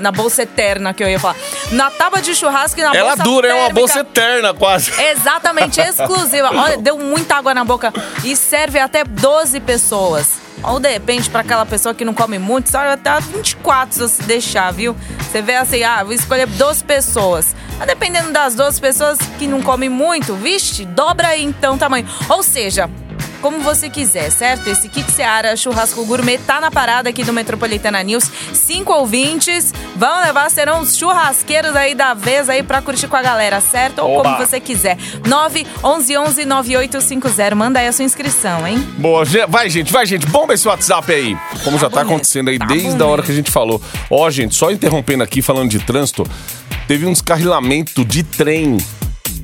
Na 0.00 0.12
bolsa 0.12 0.43
eterna 0.43 0.94
que 0.94 1.02
eu 1.02 1.08
ia 1.08 1.19
falar. 1.19 1.37
Na 1.73 1.91
tábua 1.91 2.20
de 2.23 2.35
churrasco 2.35 2.79
e 2.79 2.82
na 2.82 2.94
Ela 2.94 3.17
bolsa 3.17 3.23
dura, 3.23 3.49
é 3.49 3.52
uma 3.52 3.58
térmica. 3.64 3.81
bolsa 3.81 4.00
eterna 4.00 4.55
quase. 4.55 5.02
Exatamente, 5.02 5.81
exclusiva. 5.82 6.50
Olha, 6.55 6.76
deu 6.76 6.99
muita 6.99 7.37
água 7.37 7.52
na 7.52 7.64
boca. 7.64 7.93
E 8.25 8.37
serve 8.37 8.79
até 8.79 9.02
12 9.05 9.61
pessoas. 9.61 10.38
Ou 10.62 10.79
de 10.79 10.91
repente, 10.91 11.31
pra 11.31 11.41
aquela 11.41 11.64
pessoa 11.64 11.94
que 11.94 12.05
não 12.05 12.12
come 12.12 12.38
muito, 12.38 12.69
serve 12.69 12.91
até 12.91 13.19
24 13.19 13.94
se 13.94 14.00
você 14.00 14.23
deixar, 14.25 14.70
viu? 14.73 14.94
Você 15.20 15.41
vê 15.41 15.56
assim, 15.56 15.82
ah, 15.82 16.05
vou 16.05 16.12
escolher 16.12 16.47
12 16.47 16.85
pessoas. 16.85 17.55
Mas 17.79 17.87
dependendo 17.88 18.31
das 18.31 18.55
12 18.55 18.79
pessoas 18.81 19.19
que 19.38 19.47
não 19.47 19.62
comem 19.62 19.88
muito, 19.88 20.35
vixe, 20.35 20.85
dobra 20.85 21.29
aí 21.29 21.43
então 21.43 21.75
o 21.75 21.79
tamanho. 21.79 22.06
Ou 22.29 22.43
seja, 22.43 22.91
como 23.40 23.60
você 23.60 23.88
quiser, 23.88 24.31
certo? 24.31 24.69
Esse 24.69 24.88
kit 24.88 25.10
Seara 25.10 25.56
Churrasco 25.56 26.04
Gourmet 26.04 26.38
tá 26.38 26.60
na 26.60 26.70
parada 26.70 27.08
aqui 27.10 27.25
do 27.25 27.32
Metropolitana 27.32 28.02
News. 28.02 28.31
Cinco 28.52 28.92
ouvintes 28.92 29.72
vão 29.96 30.20
levar, 30.20 30.50
serão 30.50 30.81
os 30.81 30.96
churrasqueiros 30.96 31.75
aí 31.75 31.94
da 31.94 32.14
vez 32.14 32.48
aí 32.48 32.62
pra 32.62 32.81
curtir 32.82 33.08
com 33.08 33.16
a 33.16 33.22
galera, 33.22 33.60
certo? 33.60 34.00
Ou 34.00 34.19
Oba! 34.19 34.22
como 34.34 34.46
você 34.46 34.60
quiser. 34.60 34.96
9 35.26 35.66
11 35.82 36.16
11 36.19 36.44
9850. 36.44 37.54
Manda 37.54 37.81
aí 37.81 37.88
a 37.88 37.92
sua 37.92 38.04
inscrição, 38.04 38.66
hein? 38.66 38.78
Boa, 38.98 39.25
vai 39.48 39.69
gente, 39.70 39.92
vai 39.92 40.06
gente, 40.06 40.26
bomba 40.26 40.54
esse 40.54 40.69
WhatsApp 40.69 41.12
aí. 41.12 41.37
Como 41.64 41.78
já 41.78 41.88
tá 41.88 41.96
bonito, 41.98 42.10
acontecendo 42.12 42.50
aí 42.50 42.58
tá 42.58 42.66
desde 42.66 42.87
a 42.87 42.90
bonito. 42.90 43.06
hora 43.06 43.22
que 43.22 43.32
a 43.32 43.34
gente 43.34 43.50
falou. 43.50 43.81
Ó, 44.10 44.31
gente, 44.31 44.54
só 44.54 44.70
interrompendo 44.70 45.22
aqui, 45.22 45.40
falando 45.42 45.70
de 45.70 45.78
trânsito, 45.78 46.26
teve 46.87 47.06
um 47.06 47.12
descarrilamento 47.12 48.04
de 48.04 48.22
trem 48.22 48.76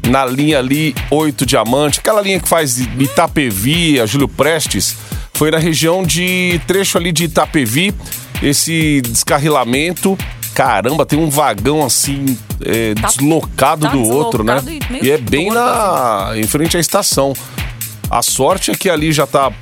na 0.09 0.25
linha 0.25 0.59
ali 0.59 0.95
8 1.11 1.45
Diamante, 1.45 2.01
aquela 2.01 2.21
linha 2.21 2.39
que 2.41 2.49
faz 2.49 2.79
Itapevi, 2.79 4.01
a 4.01 4.07
Júlio 4.07 4.29
Prestes, 4.29 4.97
foi 5.35 5.51
na 5.51 5.59
região 5.59 6.03
de 6.03 6.61
trecho 6.67 6.97
ali 6.97 7.13
de 7.13 7.25
Itapevi, 7.25 7.95
esse 8.43 9.01
descarrilamento. 9.03 10.17
Caramba, 10.55 11.05
tem 11.05 11.19
um 11.19 11.29
vagão 11.29 11.85
assim, 11.85 12.39
é, 12.65 12.95
Tá- 12.95 13.09
deslocado 13.09 13.83
tá 13.87 13.93
do 13.93 14.03
outro, 14.03 14.43
né? 14.43 14.55
deslocado 14.55 14.95
e 14.95 15.07
E 15.07 15.11
é 15.11 15.19
bem 15.19 15.51
na, 15.51 16.33
em 16.35 16.47
frente 16.47 16.77
à 16.77 16.81
estação. 16.81 17.35
A 18.11 18.23
sorte 18.23 18.71
é 18.71 18.75
que 18.75 18.89
ali 18.89 19.13
já 19.13 19.27
tá 19.27 19.53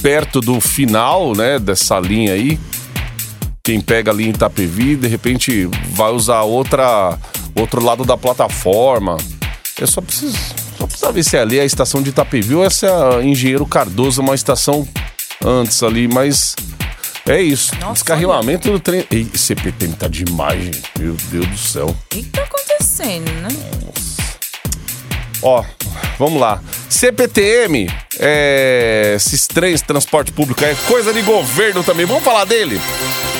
perto 0.00 0.40
do 0.40 0.58
final, 0.60 1.34
né, 1.34 1.58
dessa 1.58 1.98
linha 2.00 2.32
aí. 2.32 2.58
Quem 3.62 3.80
pega 3.80 4.10
ali 4.10 4.24
em 4.26 4.30
Itapevi, 4.30 4.96
de 4.96 5.06
repente 5.06 5.68
vai 5.90 6.10
usar 6.12 6.40
outra 6.42 7.18
outro 7.54 7.84
lado 7.84 8.04
da 8.04 8.16
plataforma. 8.16 9.18
Eu 9.80 9.86
só 9.86 10.00
preciso 10.00 10.36
só 11.00 11.10
ver 11.10 11.24
se 11.24 11.36
é 11.36 11.40
ali 11.40 11.58
a 11.58 11.64
estação 11.64 12.02
de 12.02 12.10
Itapevi 12.10 12.54
ou 12.54 12.64
essa 12.64 12.86
é 12.86 12.90
a 12.90 13.22
Engenheiro 13.22 13.64
Cardoso, 13.64 14.20
uma 14.20 14.34
estação 14.34 14.86
antes 15.42 15.82
ali, 15.82 16.06
mas 16.06 16.54
é 17.26 17.40
isso. 17.40 17.74
Nossa, 17.76 17.94
Descarrilamento 17.94 18.70
do 18.70 18.78
trem. 18.78 19.06
Ei, 19.10 19.26
esse 19.32 19.44
CPTM 19.44 19.94
tá 19.94 20.08
demais, 20.08 20.62
gente. 20.62 20.82
Meu 20.98 21.16
Deus 21.30 21.46
do 21.46 21.58
céu. 21.58 21.86
O 21.86 21.96
que 22.10 22.22
que 22.22 22.28
tá 22.28 22.42
acontecendo, 22.42 23.30
né? 23.40 23.48
Ó, 25.42 25.64
vamos 26.18 26.38
lá. 26.38 26.62
CPTM, 26.88 27.88
é, 28.18 29.14
esses 29.16 29.46
trens 29.46 29.80
transporte 29.80 30.32
público 30.32 30.62
é 30.62 30.74
coisa 30.86 31.14
de 31.14 31.22
governo 31.22 31.82
também. 31.82 32.04
Vamos 32.04 32.22
falar 32.22 32.44
dele? 32.44 32.78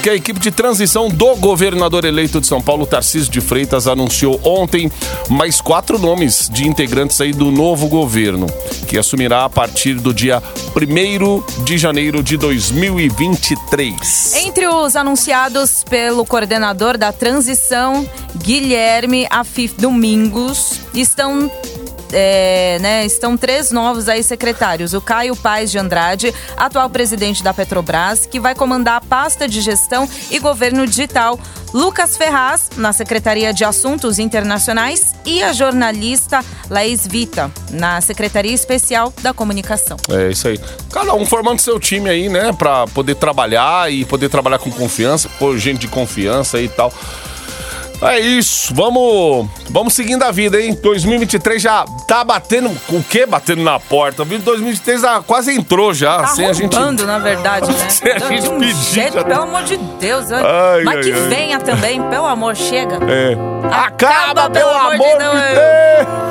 Que 0.03 0.09
a 0.09 0.15
equipe 0.15 0.41
de 0.41 0.51
transição 0.51 1.11
do 1.11 1.37
governador 1.37 2.07
eleito 2.07 2.41
de 2.41 2.47
São 2.47 2.63
Paulo, 2.63 2.87
Tarcísio 2.87 3.31
de 3.31 3.39
Freitas, 3.39 3.87
anunciou 3.87 4.41
ontem 4.43 4.91
mais 5.29 5.61
quatro 5.61 5.99
nomes 5.99 6.49
de 6.51 6.67
integrantes 6.67 7.21
aí 7.21 7.33
do 7.33 7.51
novo 7.51 7.87
governo, 7.87 8.47
que 8.89 8.97
assumirá 8.97 9.45
a 9.45 9.51
partir 9.51 9.95
do 9.95 10.15
dia 10.15 10.43
1 10.75 11.65
de 11.65 11.77
janeiro 11.77 12.23
de 12.23 12.39
2023. 12.39 14.37
Entre 14.37 14.67
os 14.67 14.97
anunciados 14.97 15.85
pelo 15.85 16.25
coordenador 16.25 16.97
da 16.97 17.13
transição, 17.13 18.09
Guilherme 18.37 19.27
Afif 19.29 19.75
Domingos, 19.79 20.81
estão. 20.95 21.51
É, 22.13 22.79
né, 22.81 23.05
estão 23.05 23.37
três 23.37 23.71
novos 23.71 24.09
aí 24.09 24.23
secretários. 24.23 24.95
O 24.95 25.01
Caio 25.01 25.37
Paes 25.37 25.71
de 25.71 25.79
Andrade, 25.79 26.35
atual 26.57 26.89
presidente 26.91 27.43
da 27.43 27.55
Petrobras, 27.55 28.27
que 28.27 28.41
vai 28.41 28.55
comandar 28.55 28.97
a 28.97 29.01
pasta 29.01 29.49
de 29.49 29.61
gestão 29.61 30.09
e 30.31 30.39
governo 30.39 30.87
digital 30.87 31.39
Lucas 31.73 32.17
Ferraz, 32.17 32.71
na 32.77 32.93
Secretaria 32.93 33.53
de 33.53 33.65
Assuntos 33.65 34.19
Internacionais, 34.19 35.15
e 35.25 35.43
a 35.43 35.53
jornalista 35.53 36.45
Laís 36.69 37.07
Vita, 37.07 37.51
na 37.71 38.01
Secretaria 38.01 38.53
Especial 38.53 39.13
da 39.23 39.33
Comunicação. 39.33 39.97
É 40.11 40.31
isso 40.31 40.49
aí. 40.49 40.59
Cada 40.93 41.15
um 41.15 41.25
formando 41.25 41.61
seu 41.61 41.79
time 41.79 42.11
aí, 42.11 42.29
né? 42.29 42.53
Pra 42.53 42.87
poder 42.89 43.15
trabalhar 43.15 43.91
e 43.93 44.05
poder 44.05 44.29
trabalhar 44.29 44.59
com 44.59 44.71
confiança, 44.71 45.29
pôr 45.39 45.57
gente 45.59 45.81
de 45.81 45.89
confiança 45.89 46.61
e 46.61 46.69
tal. 46.69 46.93
É 48.03 48.19
isso, 48.19 48.75
vamos, 48.75 49.47
vamos 49.69 49.93
seguindo 49.93 50.23
a 50.23 50.31
vida, 50.31 50.59
hein? 50.59 50.75
2023 50.83 51.61
já 51.61 51.85
tá 52.09 52.25
batendo, 52.25 52.71
o 52.89 53.03
quê? 53.03 53.27
Batendo 53.27 53.63
na 53.63 53.79
porta. 53.79 54.25
2023 54.25 55.03
já 55.03 55.21
quase 55.23 55.55
entrou 55.55 55.93
já, 55.93 56.21
Tá 56.23 56.29
sem 56.29 56.47
a 56.47 56.53
gente... 56.55 56.75
na 57.05 57.19
verdade, 57.19 57.71
né? 57.71 57.89
Sem 57.91 58.11
a 58.13 58.19
gente 58.19 58.49
um 58.49 58.59
pedir, 58.59 58.75
jeito, 58.75 59.13
já- 59.15 59.25
pelo 59.25 59.43
amor 59.43 59.63
de 59.65 59.77
Deus. 59.77 60.29
né? 60.31 60.41
Ai, 60.43 60.83
Mas 60.85 60.97
ai, 60.97 61.03
que 61.03 61.13
ai. 61.13 61.21
venha 61.29 61.59
também, 61.61 62.03
pelo 62.09 62.25
amor, 62.27 62.57
chega. 62.57 62.99
É. 63.07 63.37
Acaba, 63.71 64.45
Acaba, 64.47 64.51
pelo 64.51 64.71
amor 64.71 65.19
de 65.19 65.25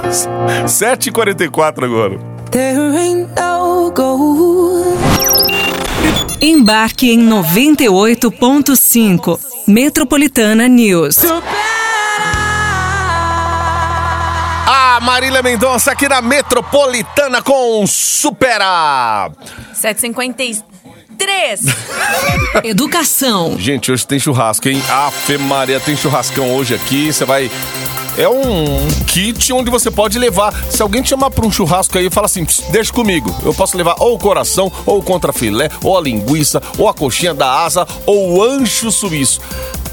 Deus! 0.07 0.27
7h44 0.71 1.83
agora. 1.85 2.17
There 2.49 2.97
ain't 2.97 3.29
no 3.39 3.91
gold. 3.91 4.97
Embarque 6.41 7.11
em 7.11 7.19
98.5. 7.29 9.48
Metropolitana 9.69 10.67
News. 10.67 11.19
A 14.65 14.99
Marília 14.99 15.43
Mendonça 15.43 15.91
aqui 15.91 16.09
na 16.09 16.23
Metropolitana 16.23 17.39
com 17.43 17.85
Supera. 17.85 19.29
753. 19.75 21.61
Educação. 22.65 23.59
Gente, 23.59 23.91
hoje 23.91 24.07
tem 24.07 24.17
churrasco, 24.17 24.67
hein? 24.67 24.81
Afe 24.89 25.37
Maria, 25.37 25.79
tem 25.79 25.95
churrascão 25.95 26.55
hoje 26.55 26.73
aqui. 26.73 27.13
Você 27.13 27.23
vai. 27.23 27.51
É 28.19 28.27
um 28.27 28.87
kit 29.07 29.51
onde 29.53 29.71
você 29.71 29.89
pode 29.89 30.19
levar. 30.19 30.53
Se 30.69 30.81
alguém 30.81 31.01
te 31.01 31.09
chamar 31.09 31.31
pra 31.31 31.45
um 31.45 31.51
churrasco 31.51 31.97
aí, 31.97 32.09
fala 32.09 32.25
assim: 32.25 32.43
"Pss, 32.43 32.69
deixa 32.69 32.91
comigo. 32.91 33.33
Eu 33.43 33.53
posso 33.53 33.77
levar 33.77 33.95
ou 33.99 34.15
o 34.15 34.19
coração, 34.19 34.69
ou 34.85 34.99
o 34.99 35.03
contrafilé, 35.03 35.69
ou 35.83 35.97
a 35.97 36.01
linguiça, 36.01 36.61
ou 36.77 36.89
a 36.89 36.93
coxinha 36.93 37.33
da 37.33 37.49
asa, 37.63 37.87
ou 38.05 38.33
o 38.33 38.43
ancho 38.43 38.91
suíço. 38.91 39.39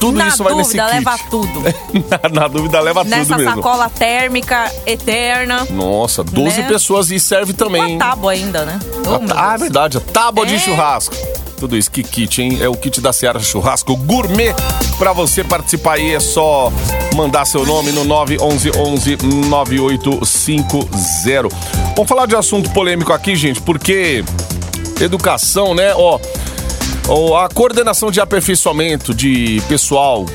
Tudo 0.00 0.18
Na 0.18 0.28
isso 0.28 0.42
vai 0.44 0.54
nesse 0.54 0.76
dúvida, 0.76 0.84
kit. 0.86 0.94
leva 0.96 1.18
tudo. 1.30 1.62
na, 2.32 2.40
na 2.40 2.48
dúvida, 2.48 2.80
leva 2.80 3.04
Nessa 3.04 3.34
tudo 3.34 3.38
mesmo. 3.38 3.54
sacola 3.62 3.88
térmica 3.88 4.70
eterna. 4.84 5.66
Nossa, 5.70 6.22
12 6.24 6.62
Né? 6.62 6.68
pessoas 6.68 7.10
e 7.10 7.18
serve 7.20 7.52
também. 7.54 7.94
Uma 7.96 8.04
tábua 8.04 8.32
ainda, 8.32 8.64
né? 8.66 8.78
Oh, 9.06 9.18
meu 9.20 9.34
ah, 9.38 9.54
é 9.54 9.58
verdade. 9.58 9.96
a 9.98 10.00
Tábua 10.00 10.44
de 10.44 10.56
É. 10.56 10.58
churrasco. 10.58 11.14
Tudo 11.56 11.76
isso, 11.76 11.90
que 11.90 12.02
kit, 12.02 12.42
hein? 12.42 12.58
É 12.60 12.68
o 12.68 12.74
kit 12.74 13.00
da 13.00 13.12
Seara 13.12 13.40
Churrasco 13.40 13.96
Gourmet. 13.96 14.54
Pra 14.98 15.12
você 15.12 15.42
participar 15.42 15.94
aí 15.94 16.14
é 16.14 16.20
só 16.20 16.70
mandar 17.14 17.46
seu 17.46 17.64
nome 17.64 17.92
no 17.92 18.04
911 18.04 19.16
9850. 19.48 21.48
Vamos 21.94 22.08
falar 22.08 22.26
de 22.26 22.36
assunto 22.36 22.70
polêmico 22.70 23.12
aqui, 23.12 23.34
gente, 23.34 23.60
porque 23.62 24.22
educação, 25.00 25.74
né? 25.74 25.94
Ó, 25.94 26.20
ó, 27.08 27.38
a 27.38 27.48
coordenação 27.48 28.10
de 28.10 28.20
aperfeiçoamento 28.20 29.14
de 29.14 29.62
pessoal 29.68 30.26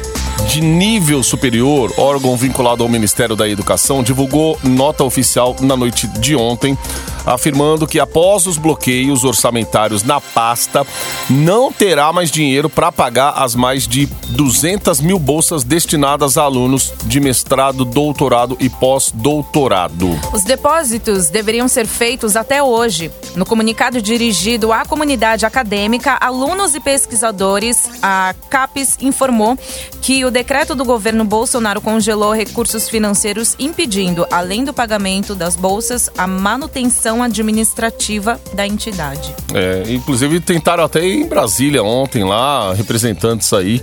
de 0.48 0.60
nível 0.60 1.24
superior, 1.24 1.94
órgão 1.98 2.36
vinculado 2.36 2.84
ao 2.84 2.90
Ministério 2.90 3.36
da 3.36 3.48
Educação, 3.48 4.04
divulgou 4.04 4.60
nota 4.64 5.04
oficial 5.04 5.56
na 5.62 5.78
noite 5.78 6.08
de 6.08 6.36
ontem, 6.36 6.78
afirmando 7.26 7.88
que 7.88 8.00
após 8.00 8.48
os 8.48 8.58
bloqueios 8.58 9.24
orçamentários 9.24 10.04
na 10.04 10.20
pasta, 10.20 10.86
não 11.30 11.72
terá 11.72 12.12
mais 12.12 12.32
dinheiro 12.32 12.70
para 12.70 12.92
pagar 12.92 13.32
as 13.32 13.56
mais 13.56 13.88
de 13.88 14.06
200 14.30 15.02
mil 15.02 15.20
bolsas 15.20 15.64
destinadas 15.64 16.38
a 16.38 16.44
alunos 16.44 16.94
de 17.04 17.20
mestrado, 17.20 17.86
doutorado 17.86 18.58
e 18.60 18.70
pós-doutorado. 18.70 20.10
Os 20.34 20.44
depósitos 20.44 21.30
deveriam 21.30 21.68
ser 21.68 21.86
feitos 21.86 22.36
até 22.36 22.64
hoje. 22.64 23.12
No 23.36 23.46
comunicado 23.46 24.02
dirigido 24.02 24.72
à 24.74 24.86
comunidade 24.86 25.46
acadêmica, 25.46 26.18
alunos 26.20 26.76
e 26.76 26.80
pesquisadores, 26.80 27.90
a 28.02 28.34
CAPES 28.50 28.98
informou 29.02 29.58
que 30.02 30.26
o 30.26 30.32
decreto 30.32 30.74
do 30.76 30.84
governo 30.84 31.24
Bolsonaro 31.24 31.82
congelou 31.82 32.34
recursos 32.34 32.90
financeiros, 32.90 33.56
impedindo, 33.60 34.26
além 34.32 34.64
do 34.64 34.74
pagamento 34.74 35.36
das 35.36 35.56
bolsas, 35.56 36.10
a 36.18 36.26
manutenção 36.26 37.11
administrativa 37.20 38.40
da 38.54 38.68
entidade. 38.68 39.34
É, 39.54 39.92
inclusive 39.92 40.40
tentaram 40.40 40.84
até 40.84 41.04
ir 41.04 41.22
em 41.22 41.28
Brasília 41.28 41.84
ontem 41.84 42.24
lá, 42.24 42.74
representantes 42.74 43.52
aí 43.54 43.82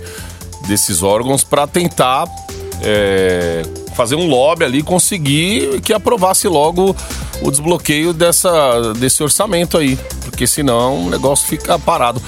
desses 0.67 1.03
órgãos, 1.03 1.43
para 1.43 1.67
tentar 1.67 2.25
é, 2.81 3.63
fazer 3.95 4.15
um 4.15 4.27
lobby 4.27 4.63
ali, 4.63 4.81
conseguir 4.81 5.81
que 5.81 5.91
aprovasse 5.91 6.47
logo 6.47 6.95
o 7.41 7.51
desbloqueio 7.51 8.13
dessa, 8.13 8.93
desse 8.93 9.21
orçamento 9.21 9.77
aí, 9.77 9.97
porque 10.23 10.47
senão 10.47 11.07
o 11.07 11.09
negócio 11.09 11.47
fica 11.47 11.77
parado. 11.77 12.21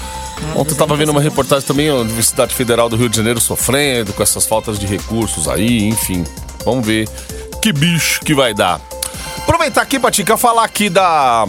Ontem 0.54 0.72
eu 0.72 0.76
tava 0.76 0.96
vendo 0.96 1.10
uma 1.10 1.20
reportagem 1.20 1.66
também, 1.66 1.88
a 1.88 1.94
Universidade 1.94 2.54
Federal 2.54 2.88
do 2.88 2.96
Rio 2.96 3.08
de 3.08 3.16
Janeiro 3.16 3.40
sofrendo 3.40 4.12
com 4.12 4.22
essas 4.22 4.46
faltas 4.46 4.78
de 4.78 4.86
recursos 4.86 5.48
aí, 5.48 5.84
enfim. 5.84 6.24
Vamos 6.64 6.86
ver 6.86 7.08
que 7.62 7.72
bicho 7.72 8.20
que 8.20 8.34
vai 8.34 8.52
dar. 8.52 8.80
Aproveitar 9.52 9.82
aqui, 9.82 9.98
Batica, 9.98 10.38
falar 10.38 10.64
aqui 10.64 10.88
da 10.88 11.46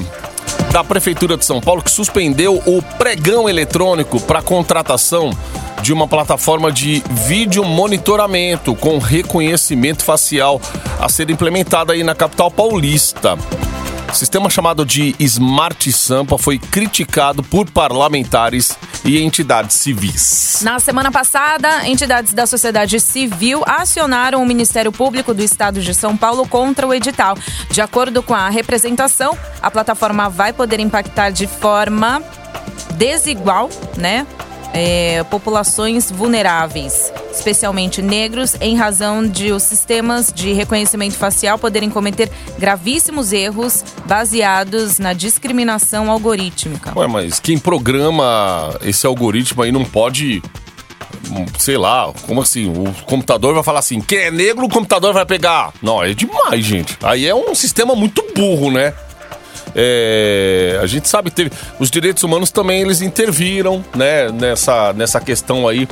da 0.73 0.83
Prefeitura 0.83 1.37
de 1.37 1.45
São 1.45 1.61
Paulo 1.61 1.81
que 1.81 1.89
suspendeu 1.89 2.61
o 2.65 2.81
pregão 2.97 3.47
eletrônico 3.47 4.19
para 4.19 4.41
contratação 4.41 5.31
de 5.81 5.93
uma 5.93 6.05
plataforma 6.05 6.69
de 6.69 7.01
vídeo 7.09 7.63
monitoramento 7.63 8.75
com 8.75 8.97
reconhecimento 8.97 10.03
facial 10.03 10.59
a 10.99 11.07
ser 11.07 11.29
implementada 11.29 11.93
aí 11.93 12.03
na 12.03 12.13
capital 12.13 12.51
paulista. 12.51 13.37
Sistema 14.13 14.47
chamado 14.47 14.85
de 14.85 15.15
Smart 15.19 15.91
Sampa 15.91 16.37
foi 16.37 16.59
criticado 16.59 17.41
por 17.41 17.69
parlamentares 17.69 18.77
e 19.03 19.19
entidades 19.19 19.75
civis. 19.77 20.59
Na 20.61 20.79
semana 20.79 21.11
passada, 21.11 21.87
entidades 21.87 22.31
da 22.31 22.45
sociedade 22.45 22.99
civil 22.99 23.63
acionaram 23.65 24.41
o 24.41 24.45
Ministério 24.45 24.91
Público 24.91 25.33
do 25.33 25.41
Estado 25.41 25.81
de 25.81 25.93
São 25.95 26.15
Paulo 26.15 26.47
contra 26.47 26.85
o 26.85 26.93
edital. 26.93 27.35
De 27.71 27.81
acordo 27.81 28.21
com 28.21 28.35
a 28.35 28.49
representação, 28.49 29.37
a 29.61 29.71
plataforma 29.71 30.29
vai 30.29 30.53
poder 30.53 30.79
impactar 30.79 31.31
de 31.31 31.47
forma 31.47 32.21
desigual, 32.95 33.69
né? 33.97 34.27
É, 34.73 35.23
populações 35.25 36.11
vulneráveis, 36.11 37.13
especialmente 37.31 38.01
negros, 38.01 38.55
em 38.59 38.75
razão 38.75 39.25
de 39.25 39.51
os 39.51 39.63
sistemas 39.63 40.33
de 40.33 40.51
reconhecimento 40.53 41.15
facial 41.15 41.57
poderem 41.59 41.89
cometer 41.89 42.29
gravíssimos 42.57 43.31
erros 43.31 43.83
baseados 44.05 44.97
na 44.99 45.13
discriminação 45.13 46.09
algorítmica. 46.09 46.91
Ué, 46.97 47.07
mas 47.07 47.39
quem 47.39 47.57
programa 47.57 48.75
esse 48.83 49.05
algoritmo 49.05 49.61
aí 49.61 49.71
não 49.71 49.85
pode. 49.85 50.41
hum, 51.29 51.45
Sei 51.59 51.77
lá, 51.77 52.11
como 52.25 52.41
assim? 52.41 52.67
O 52.69 52.91
computador 53.05 53.53
vai 53.53 53.63
falar 53.63 53.79
assim: 53.79 54.01
quem 54.01 54.17
é 54.19 54.31
negro, 54.31 54.65
o 54.65 54.69
computador 54.69 55.13
vai 55.13 55.25
pegar. 55.25 55.71
Não, 55.81 56.03
é 56.03 56.13
demais, 56.13 56.65
gente. 56.65 56.97
Aí 57.03 57.25
é 57.27 57.35
um 57.35 57.53
sistema 57.53 57.95
muito 57.95 58.23
burro, 58.35 58.71
né? 58.71 58.93
É, 59.75 60.79
a 60.81 60.85
gente 60.85 61.07
sabe 61.07 61.29
que 61.29 61.35
teve, 61.35 61.51
os 61.79 61.89
direitos 61.89 62.23
humanos 62.23 62.51
também 62.51 62.81
eles 62.81 63.01
interviram 63.01 63.83
né, 63.95 64.29
nessa, 64.31 64.93
nessa 64.93 65.19
questão 65.19 65.67
aí. 65.67 65.87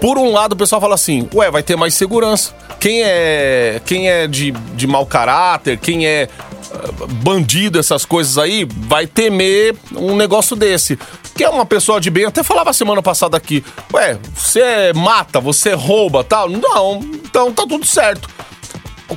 Por 0.00 0.18
um 0.18 0.32
lado, 0.32 0.52
o 0.52 0.56
pessoal 0.56 0.80
fala 0.80 0.94
assim: 0.94 1.28
ué, 1.34 1.50
vai 1.50 1.62
ter 1.62 1.76
mais 1.76 1.94
segurança. 1.94 2.54
Quem 2.78 3.02
é, 3.02 3.80
quem 3.84 4.08
é 4.08 4.26
de, 4.26 4.50
de 4.50 4.86
mau 4.86 5.06
caráter, 5.06 5.78
quem 5.78 6.06
é 6.06 6.28
ah, 6.72 7.06
bandido, 7.22 7.78
essas 7.78 8.04
coisas 8.04 8.38
aí, 8.38 8.66
vai 8.70 9.06
temer 9.06 9.74
um 9.94 10.14
negócio 10.16 10.54
desse. 10.54 10.98
Que 11.34 11.44
é 11.44 11.48
uma 11.48 11.66
pessoa 11.66 12.00
de 12.00 12.10
bem, 12.10 12.24
até 12.24 12.42
falava 12.42 12.72
semana 12.72 13.02
passada 13.02 13.36
aqui: 13.36 13.64
ué, 13.92 14.18
você 14.34 14.92
mata, 14.94 15.40
você 15.40 15.72
rouba 15.72 16.22
tal. 16.22 16.48
Não, 16.48 17.00
então 17.14 17.52
tá 17.52 17.64
tudo 17.66 17.86
certo. 17.86 18.28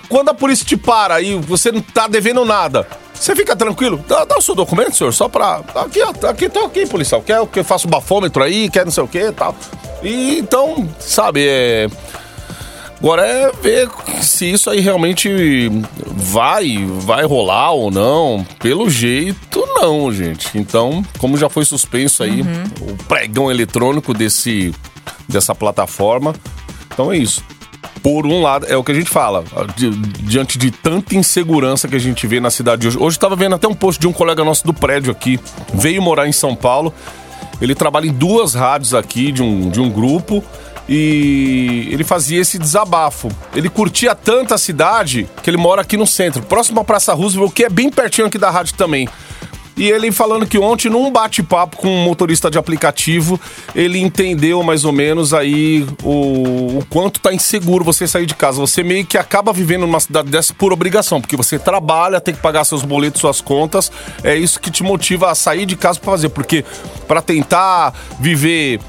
Quando 0.07 0.29
a 0.29 0.33
polícia 0.33 0.65
te 0.65 0.77
para 0.77 1.19
e 1.21 1.35
você 1.35 1.71
não 1.71 1.81
tá 1.81 2.07
devendo 2.07 2.45
nada, 2.45 2.87
você 3.19 3.35
fica 3.35 3.55
tranquilo? 3.55 4.03
Dá, 4.07 4.23
dá 4.23 4.37
o 4.37 4.41
seu 4.41 4.55
documento, 4.55 4.95
senhor, 4.95 5.13
só 5.13 5.27
pra. 5.27 5.61
Aqui, 5.75 6.01
ó, 6.01 6.27
aqui, 6.27 6.47
tô 6.47 6.59
aqui, 6.59 6.85
policial. 6.87 7.21
Quer 7.21 7.45
que 7.47 7.59
eu 7.59 7.63
faça 7.65 7.85
o 7.85 7.89
bafômetro 7.89 8.41
aí, 8.41 8.69
quer 8.69 8.85
não 8.85 8.91
sei 8.91 9.03
o 9.03 9.07
que 9.07 9.19
e 9.19 9.31
tal. 9.31 9.53
E 10.01 10.39
então, 10.39 10.87
sabe, 10.99 11.45
é. 11.45 11.87
Agora 12.97 13.25
é 13.25 13.51
ver 13.61 13.89
se 14.21 14.51
isso 14.51 14.69
aí 14.69 14.81
realmente 14.81 15.69
vai, 16.05 16.85
vai 16.85 17.25
rolar 17.25 17.71
ou 17.71 17.89
não. 17.91 18.45
Pelo 18.59 18.89
jeito, 18.89 19.65
não, 19.67 20.11
gente. 20.11 20.57
Então, 20.57 21.03
como 21.17 21.37
já 21.37 21.49
foi 21.49 21.63
suspenso 21.63 22.23
aí 22.23 22.41
o 22.81 22.97
pregão 23.05 23.49
eletrônico 23.49 24.13
desse, 24.13 24.73
dessa 25.27 25.55
plataforma, 25.55 26.35
então 26.93 27.11
é 27.11 27.17
isso. 27.17 27.41
Por 28.01 28.25
um 28.25 28.41
lado, 28.41 28.65
é 28.67 28.77
o 28.77 28.83
que 28.83 28.91
a 28.91 28.95
gente 28.95 29.09
fala, 29.09 29.43
di- 29.75 29.89
diante 29.89 30.57
de 30.57 30.71
tanta 30.71 31.15
insegurança 31.15 31.87
que 31.87 31.95
a 31.95 31.99
gente 31.99 32.25
vê 32.27 32.39
na 32.39 32.49
cidade 32.49 32.81
de 32.83 32.87
hoje. 32.87 32.97
Hoje 32.97 33.17
eu 33.17 33.21
tava 33.21 33.35
vendo 33.35 33.55
até 33.55 33.67
um 33.67 33.73
post 33.73 33.99
de 33.99 34.07
um 34.07 34.13
colega 34.13 34.43
nosso 34.43 34.65
do 34.65 34.73
prédio 34.73 35.11
aqui, 35.11 35.39
veio 35.73 36.01
morar 36.01 36.27
em 36.27 36.31
São 36.31 36.55
Paulo. 36.55 36.93
Ele 37.61 37.75
trabalha 37.75 38.05
em 38.07 38.13
duas 38.13 38.53
rádios 38.53 38.93
aqui 38.93 39.31
de 39.31 39.43
um, 39.43 39.69
de 39.69 39.81
um 39.81 39.89
grupo 39.89 40.41
E 40.91 41.87
ele 41.91 42.03
fazia 42.03 42.39
esse 42.41 42.57
desabafo. 42.57 43.29
Ele 43.53 43.69
curtia 43.69 44.15
tanto 44.15 44.53
a 44.53 44.57
cidade 44.57 45.27
que 45.43 45.49
ele 45.49 45.57
mora 45.57 45.81
aqui 45.81 45.95
no 45.95 46.07
centro, 46.07 46.41
próximo 46.41 46.79
à 46.79 46.83
Praça 46.83 47.13
Roosevelt, 47.13 47.51
que 47.53 47.63
é 47.65 47.69
bem 47.69 47.91
pertinho 47.91 48.25
aqui 48.27 48.37
da 48.39 48.49
rádio 48.49 48.73
também. 48.75 49.07
E 49.79 49.89
ele 49.89 50.11
falando 50.11 50.45
que 50.45 50.59
ontem, 50.59 50.89
num 50.89 51.09
bate-papo 51.09 51.77
com 51.77 51.87
um 51.87 52.03
motorista 52.03 52.51
de 52.51 52.57
aplicativo, 52.57 53.39
ele 53.73 53.97
entendeu 53.97 54.61
mais 54.61 54.83
ou 54.83 54.91
menos 54.91 55.33
aí 55.33 55.87
o, 56.03 56.79
o 56.79 56.85
quanto 56.89 57.21
tá 57.21 57.33
inseguro 57.33 57.85
você 57.85 58.05
sair 58.05 58.25
de 58.25 58.35
casa. 58.35 58.59
Você 58.59 58.83
meio 58.83 59.05
que 59.05 59.17
acaba 59.17 59.53
vivendo 59.53 59.83
numa 59.83 60.01
cidade 60.01 60.29
dessa 60.29 60.53
por 60.53 60.73
obrigação, 60.73 61.21
porque 61.21 61.37
você 61.37 61.57
trabalha, 61.57 62.19
tem 62.19 62.33
que 62.33 62.41
pagar 62.41 62.65
seus 62.65 62.83
boletos, 62.83 63.21
suas 63.21 63.39
contas. 63.39 63.89
É 64.21 64.35
isso 64.35 64.59
que 64.59 64.69
te 64.69 64.83
motiva 64.83 65.31
a 65.31 65.35
sair 65.35 65.65
de 65.65 65.77
casa 65.77 65.97
para 65.97 66.11
fazer, 66.11 66.27
porque 66.27 66.65
para 67.07 67.21
tentar 67.21 67.93
viver 68.19 68.81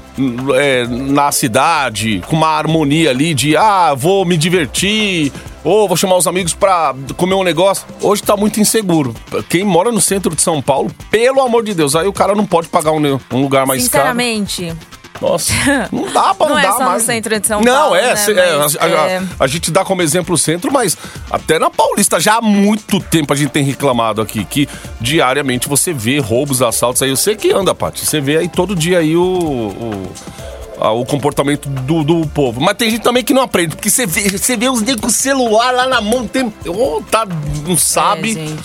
é, 0.55 0.85
na 0.87 1.31
cidade, 1.31 2.21
com 2.27 2.35
uma 2.35 2.49
harmonia 2.49 3.11
ali 3.11 3.33
de 3.33 3.55
ah, 3.55 3.93
vou 3.93 4.25
me 4.25 4.35
divertir, 4.35 5.31
ou 5.63 5.87
vou 5.87 5.95
chamar 5.97 6.17
os 6.17 6.27
amigos 6.27 6.53
pra 6.53 6.93
comer 7.17 7.35
um 7.35 7.43
negócio. 7.43 7.85
Hoje 8.01 8.23
tá 8.23 8.35
muito 8.37 8.59
inseguro. 8.59 9.13
Quem 9.49 9.63
mora 9.63 9.91
no 9.91 10.01
centro 10.01 10.35
de 10.35 10.41
São 10.41 10.61
Paulo, 10.61 10.91
pelo 11.09 11.41
amor 11.41 11.63
de 11.63 11.73
Deus, 11.73 11.95
aí 11.95 12.07
o 12.07 12.13
cara 12.13 12.33
não 12.35 12.45
pode 12.45 12.67
pagar 12.67 12.91
um, 12.91 13.19
um 13.31 13.41
lugar 13.41 13.65
mais 13.65 13.87
caro. 13.87 14.03
Sinceramente, 14.03 14.73
Nossa, 15.21 15.53
não 15.91 16.11
dá 16.11 16.33
pra 16.33 16.49
Não 16.49 16.57
é 16.57 16.61
andar 16.65 16.73
só 16.73 16.79
no 16.79 16.85
mais. 16.89 17.03
centro 17.03 17.39
de 17.39 17.45
São 17.47 17.61
não, 17.61 17.73
Paulo, 17.73 17.95
é, 17.95 18.01
né, 18.01 18.23
é, 18.27 18.57
mas, 18.57 18.75
a, 18.75 18.83
a- 18.85 19.09
é. 19.09 19.21
a 19.39 19.45
gente 19.47 19.69
dá 19.71 19.85
como 19.85 20.01
exemplo 20.01 20.33
o 20.33 20.37
centro, 20.37 20.71
mas 20.71 20.97
até 21.29 21.59
na 21.59 21.69
Paulista 21.69 22.19
já 22.19 22.37
há 22.37 22.41
muito 22.41 22.99
tempo 22.99 23.31
a 23.31 23.35
gente 23.35 23.51
tem 23.51 23.63
reclamado 23.63 24.19
aqui 24.21 24.43
que 24.43 24.67
diariamente 24.99 25.69
você 25.69 25.93
vê 25.93 26.17
roubos, 26.19 26.61
assaltos 26.63 27.03
aí. 27.03 27.09
Eu 27.11 27.17
sei 27.17 27.35
que 27.35 27.51
anda, 27.51 27.75
Paty. 27.75 28.03
Você 28.05 28.19
vê 28.19 28.37
aí 28.37 28.49
todo 28.49 28.75
dia 28.75 28.97
aí 28.99 29.15
o. 29.15 29.21
o 29.21 30.11
o 30.89 31.05
comportamento 31.05 31.69
do, 31.69 32.03
do 32.03 32.27
povo. 32.27 32.59
Mas 32.59 32.75
tem 32.75 32.89
gente 32.89 33.03
também 33.03 33.23
que 33.23 33.33
não 33.33 33.41
aprende, 33.41 33.75
porque 33.75 33.89
você 33.89 34.05
vê, 34.05 34.29
você 34.29 34.57
vê 34.57 34.69
os 34.69 34.81
negros 34.81 35.01
com 35.01 35.07
o 35.07 35.11
celular 35.11 35.71
lá 35.71 35.87
na 35.87 36.01
mão, 36.01 36.27
tem, 36.27 36.51
ou 36.65 37.01
tá, 37.03 37.25
não 37.67 37.77
sabe, 37.77 38.37
É, 38.37 38.55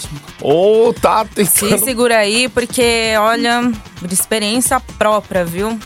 ou 0.41 0.95
tá 0.95 1.25
Se 1.25 1.45
tentando... 1.45 1.85
segura 1.85 2.19
aí, 2.19 2.49
porque, 2.49 3.15
olha, 3.19 3.71
de 4.03 4.15
experiência 4.15 4.81
própria, 4.99 5.45
viu? 5.45 5.79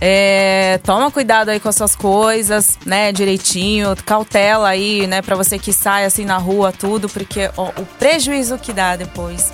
É, 0.00 0.78
toma 0.84 1.10
cuidado 1.10 1.48
aí 1.48 1.58
com 1.58 1.68
as 1.68 1.74
suas 1.74 1.96
coisas, 1.96 2.78
né, 2.86 3.10
direitinho, 3.10 3.96
cautela 4.06 4.68
aí, 4.68 5.08
né, 5.08 5.22
pra 5.22 5.34
você 5.34 5.58
que 5.58 5.72
sai 5.72 6.04
assim 6.04 6.24
na 6.24 6.38
rua, 6.38 6.70
tudo, 6.70 7.08
porque 7.08 7.50
ó, 7.56 7.70
o 7.76 7.84
prejuízo 7.98 8.56
que 8.58 8.72
dá 8.72 8.94
depois. 8.94 9.52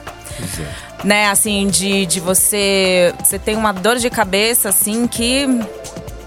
Né, 1.05 1.29
assim, 1.29 1.67
de, 1.69 2.07
de 2.07 2.21
você. 2.21 3.15
Você 3.23 3.39
tem 3.39 3.57
uma 3.57 3.73
dor 3.73 3.97
de 3.97 4.09
cabeça, 4.11 4.69
assim, 4.69 5.07
que. 5.07 5.47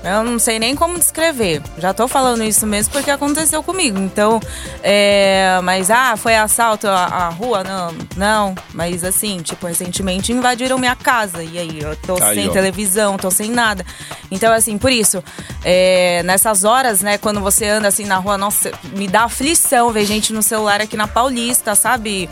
Eu 0.03 0.23
não 0.23 0.39
sei 0.39 0.59
nem 0.59 0.75
como 0.75 0.97
descrever. 0.97 1.61
Já 1.77 1.93
tô 1.93 2.07
falando 2.07 2.43
isso 2.43 2.65
mesmo 2.65 2.93
porque 2.93 3.11
aconteceu 3.11 3.61
comigo. 3.63 3.99
Então, 3.99 4.39
é, 4.81 5.59
mas 5.63 5.89
ah, 5.89 6.15
foi 6.15 6.35
assalto 6.35 6.87
à, 6.87 7.05
à 7.05 7.29
rua? 7.29 7.63
Não, 7.63 7.95
não. 8.15 8.55
Mas 8.73 9.03
assim, 9.03 9.41
tipo, 9.41 9.67
recentemente 9.67 10.31
invadiram 10.31 10.77
minha 10.77 10.95
casa. 10.95 11.43
E 11.43 11.57
aí, 11.57 11.79
eu 11.81 11.95
tô 11.95 12.21
Aí, 12.21 12.35
sem 12.35 12.49
ó. 12.49 12.51
televisão, 12.51 13.17
tô 13.17 13.31
sem 13.31 13.51
nada. 13.51 13.85
Então, 14.31 14.53
assim, 14.53 14.77
por 14.77 14.91
isso, 14.91 15.23
é, 15.63 16.21
nessas 16.23 16.63
horas, 16.63 17.01
né, 17.01 17.17
quando 17.17 17.41
você 17.41 17.67
anda 17.67 17.87
assim 17.87 18.05
na 18.05 18.17
rua, 18.17 18.37
nossa, 18.37 18.71
me 18.95 19.07
dá 19.07 19.23
aflição 19.23 19.91
ver 19.91 20.05
gente 20.05 20.31
no 20.31 20.41
celular 20.41 20.81
aqui 20.81 20.95
na 20.95 21.07
Paulista, 21.07 21.75
sabe? 21.75 22.29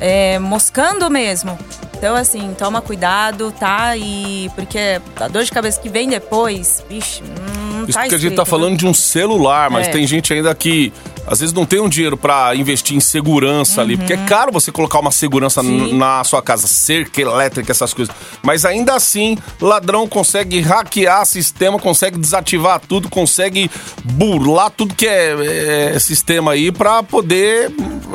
É, 0.00 0.38
moscando 0.38 1.10
mesmo. 1.10 1.58
Então, 1.98 2.14
assim, 2.14 2.54
toma 2.56 2.80
cuidado, 2.80 3.52
tá? 3.58 3.96
E 3.96 4.48
porque 4.54 5.00
a 5.16 5.26
dor 5.26 5.42
de 5.42 5.50
cabeça 5.50 5.80
que 5.80 5.88
vem 5.88 6.08
depois, 6.08 6.84
vixe, 6.88 7.22
não 7.24 7.82
Isso 7.84 7.92
tá 7.92 8.00
porque 8.02 8.14
a 8.14 8.18
gente 8.18 8.32
escrito, 8.32 8.36
tá 8.36 8.44
falando 8.44 8.76
de 8.76 8.86
um 8.86 8.94
celular, 8.94 9.68
mas 9.68 9.88
É. 9.88 9.90
tem 9.90 10.06
gente 10.06 10.32
ainda 10.32 10.54
que 10.54 10.92
às 11.30 11.40
vezes 11.40 11.54
não 11.54 11.64
tem 11.66 11.80
um 11.80 11.88
dinheiro 11.88 12.16
pra 12.16 12.54
investir 12.54 12.96
em 12.96 13.00
segurança 13.00 13.80
ali, 13.80 13.96
porque 13.96 14.14
é 14.14 14.16
caro 14.16 14.50
você 14.50 14.72
colocar 14.72 14.98
uma 14.98 15.10
segurança 15.10 15.62
Uhum. 15.68 15.96
Na 15.96 16.22
sua 16.24 16.40
casa, 16.40 16.66
cerca 16.66 17.20
elétrica, 17.20 17.70
essas 17.70 17.92
coisas. 17.92 18.14
Mas 18.42 18.64
ainda 18.64 18.94
assim, 18.94 19.36
ladrão 19.60 20.06
consegue 20.06 20.60
hackear 20.60 21.24
sistema, 21.26 21.78
consegue 21.78 22.18
desativar 22.18 22.80
tudo, 22.80 23.08
consegue 23.08 23.70
burlar 24.04 24.70
tudo 24.70 24.94
que 24.94 25.06
é, 25.06 25.94
é, 25.94 25.98
sistema 25.98 26.52
aí 26.52 26.70
pra 26.72 27.02
poder 27.02 27.72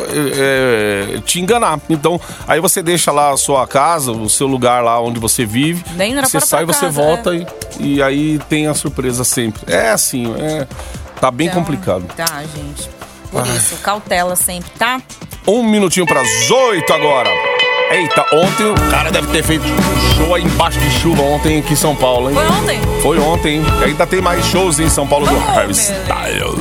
é, 0.10 1.16
é, 1.18 1.20
te 1.22 1.40
enganar. 1.40 1.80
Então, 1.90 2.20
aí 2.48 2.60
você 2.60 2.82
deixa 2.82 3.12
lá 3.12 3.32
a 3.32 3.38
sua 3.38 3.68
casa, 3.68 4.12
o 4.12 4.30
seu 4.30 4.48
lugar 4.48 4.84
lá 4.84 5.00
onde 5.00 5.20
você 5.20 5.46
vive, 5.46 5.84
Nem 5.96 6.14
na 6.14 6.24
você 6.24 6.40
sai, 6.40 6.66
você 6.66 6.82
casa, 6.88 6.92
volta 6.92 7.36
e, 7.36 7.46
e 7.80 8.02
aí 8.02 8.40
tem 8.50 8.68
a 8.68 8.74
surpresa 8.74 9.24
sempre. 9.24 9.62
É 9.68 9.92
assim, 9.92 10.34
é, 10.38 10.68
tá 11.20 11.30
bem 11.30 11.48
Então, 11.48 11.62
complicado. 11.62 12.06
Tá, 12.16 12.42
gente. 12.56 13.03
Por 13.34 13.48
isso, 13.48 13.76
cautela 13.78 14.36
sempre, 14.36 14.70
tá? 14.78 15.02
Um 15.48 15.64
minutinho 15.64 16.06
pras 16.06 16.28
oito 16.50 16.94
agora. 16.94 17.30
Eita, 17.92 18.26
ontem 18.34 18.64
o 18.72 18.76
cara 18.90 19.12
deve 19.12 19.28
ter 19.28 19.44
feito 19.44 19.66
show 20.16 20.34
aí 20.34 20.44
embaixo 20.44 20.80
de 20.80 20.90
chuva 21.00 21.22
ontem 21.22 21.60
aqui 21.60 21.74
em 21.74 21.76
São 21.76 21.96
Paulo, 21.96 22.30
hein? 22.30 22.36
Foi 22.36 22.48
ontem? 22.48 22.82
Foi 23.02 23.20
ontem, 23.20 23.56
hein? 23.58 23.66
E 23.82 23.84
ainda 23.86 24.08
tem 24.08 24.22
mais 24.22 24.46
shows 24.46 24.80
em 24.80 24.90
São 24.90 25.06
Paulo 25.08 25.28
do 25.28 25.36
Oh, 25.36 25.40
Harry 25.52 25.68
meu 25.68 25.72
Styles. 25.72 26.60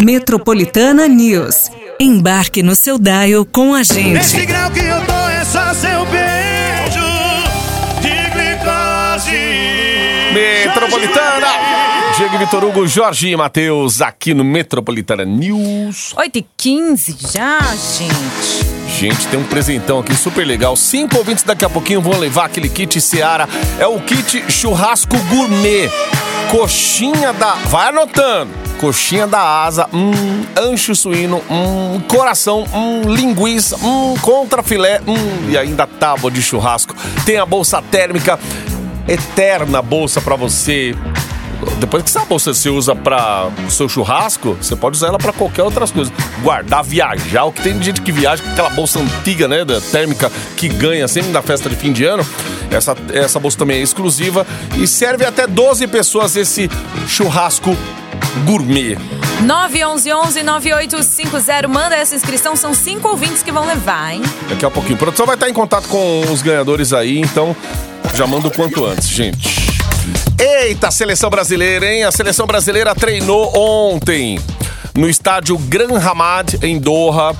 Metropolitana 0.00 1.06
News. 1.06 1.70
Embarque 2.00 2.62
no 2.62 2.74
seu 2.74 2.98
dial 2.98 3.44
com 3.44 3.74
a 3.74 3.82
gente. 3.82 4.18
Esse 4.18 4.46
grau 4.46 4.70
que 4.70 4.80
eu 4.80 5.04
tô 5.04 5.28
é 5.28 5.44
só 5.44 5.74
seu 5.74 6.06
beijo 6.06 7.06
de 8.00 8.30
glicose. 8.30 9.36
Metropolitana! 10.32 11.59
Diego 12.20 12.36
Vitor 12.36 12.64
Hugo, 12.64 12.86
Jorge 12.86 13.30
e 13.30 13.34
Matheus 13.34 14.02
aqui 14.02 14.34
no 14.34 14.44
Metropolitana 14.44 15.24
News. 15.24 16.12
8 16.14 16.36
e 16.36 16.46
15 16.54 17.16
já, 17.32 17.58
gente. 17.74 18.98
Gente, 18.98 19.26
tem 19.28 19.40
um 19.40 19.44
presentão 19.44 20.00
aqui 20.00 20.14
super 20.14 20.46
legal. 20.46 20.76
Cinco 20.76 21.16
ouvintes 21.16 21.44
daqui 21.44 21.64
a 21.64 21.70
pouquinho 21.70 22.02
vão 22.02 22.18
levar 22.18 22.44
aquele 22.44 22.68
kit 22.68 23.00
Seara. 23.00 23.48
É 23.78 23.86
o 23.86 23.98
kit 24.02 24.52
churrasco 24.52 25.16
gourmet. 25.30 25.88
Coxinha 26.50 27.32
da. 27.32 27.54
Vai 27.54 27.88
anotando. 27.88 28.50
Coxinha 28.78 29.26
da 29.26 29.40
asa, 29.64 29.88
hum, 29.90 30.44
ancho 30.58 30.94
suíno, 30.94 31.42
hum, 31.50 32.02
coração, 32.06 32.66
hum, 32.74 33.00
linguiça, 33.14 33.76
hum, 33.76 34.14
contrafilé, 34.20 35.00
hum, 35.06 35.48
e 35.50 35.56
ainda 35.56 35.86
tábua 35.86 36.30
de 36.30 36.42
churrasco. 36.42 36.94
Tem 37.24 37.38
a 37.38 37.46
bolsa 37.46 37.80
térmica, 37.80 38.38
eterna 39.08 39.80
bolsa 39.80 40.20
pra 40.20 40.36
você 40.36 40.94
depois 41.78 42.02
que 42.02 42.08
essa 42.08 42.24
bolsa 42.24 42.54
você 42.54 42.68
usa 42.68 42.94
para 42.94 43.48
o 43.66 43.70
seu 43.70 43.88
churrasco, 43.88 44.56
você 44.60 44.76
pode 44.76 44.96
usar 44.96 45.08
ela 45.08 45.18
para 45.18 45.32
qualquer 45.32 45.62
outras 45.62 45.90
coisas. 45.90 46.12
Guardar, 46.42 46.84
viajar. 46.84 47.44
O 47.44 47.52
que 47.52 47.62
tem 47.62 47.80
gente 47.82 48.00
que 48.00 48.12
viaja 48.12 48.42
com 48.42 48.50
aquela 48.50 48.70
bolsa 48.70 48.98
antiga, 48.98 49.48
né, 49.48 49.64
da 49.64 49.80
térmica 49.80 50.30
que 50.56 50.68
ganha 50.68 51.06
sempre 51.08 51.30
na 51.30 51.42
festa 51.42 51.68
de 51.68 51.76
fim 51.76 51.92
de 51.92 52.04
ano. 52.04 52.26
Essa, 52.70 52.96
essa 53.12 53.38
bolsa 53.38 53.58
também 53.58 53.78
é 53.78 53.82
exclusiva 53.82 54.46
e 54.78 54.86
serve 54.86 55.24
até 55.24 55.46
12 55.46 55.86
pessoas 55.88 56.36
esse 56.36 56.70
churrasco 57.06 57.76
gourmet. 58.44 58.96
911-9850. 59.42 61.68
Manda 61.68 61.96
essa 61.96 62.14
inscrição. 62.14 62.54
São 62.56 62.74
cinco 62.74 63.08
ouvintes 63.08 63.42
que 63.42 63.50
vão 63.50 63.66
levar, 63.66 64.14
hein? 64.14 64.22
Daqui 64.48 64.64
a 64.64 64.70
pouquinho. 64.70 64.94
A 64.94 64.98
produção 64.98 65.26
vai 65.26 65.34
estar 65.34 65.48
em 65.48 65.54
contato 65.54 65.88
com 65.88 66.20
os 66.30 66.42
ganhadores 66.42 66.92
aí, 66.92 67.18
então 67.18 67.56
já 68.14 68.26
manda 68.26 68.48
o 68.48 68.50
quanto 68.50 68.84
antes, 68.84 69.08
gente. 69.08 69.69
Eita, 70.38 70.90
seleção 70.90 71.30
brasileira, 71.30 71.92
hein? 71.92 72.04
A 72.04 72.10
seleção 72.10 72.46
brasileira 72.46 72.94
treinou 72.94 73.52
ontem 73.56 74.38
no 74.94 75.08
estádio 75.08 75.56
Gran 75.58 75.98
Hamad, 75.98 76.58
em 76.62 76.78
Doha. 76.78 77.34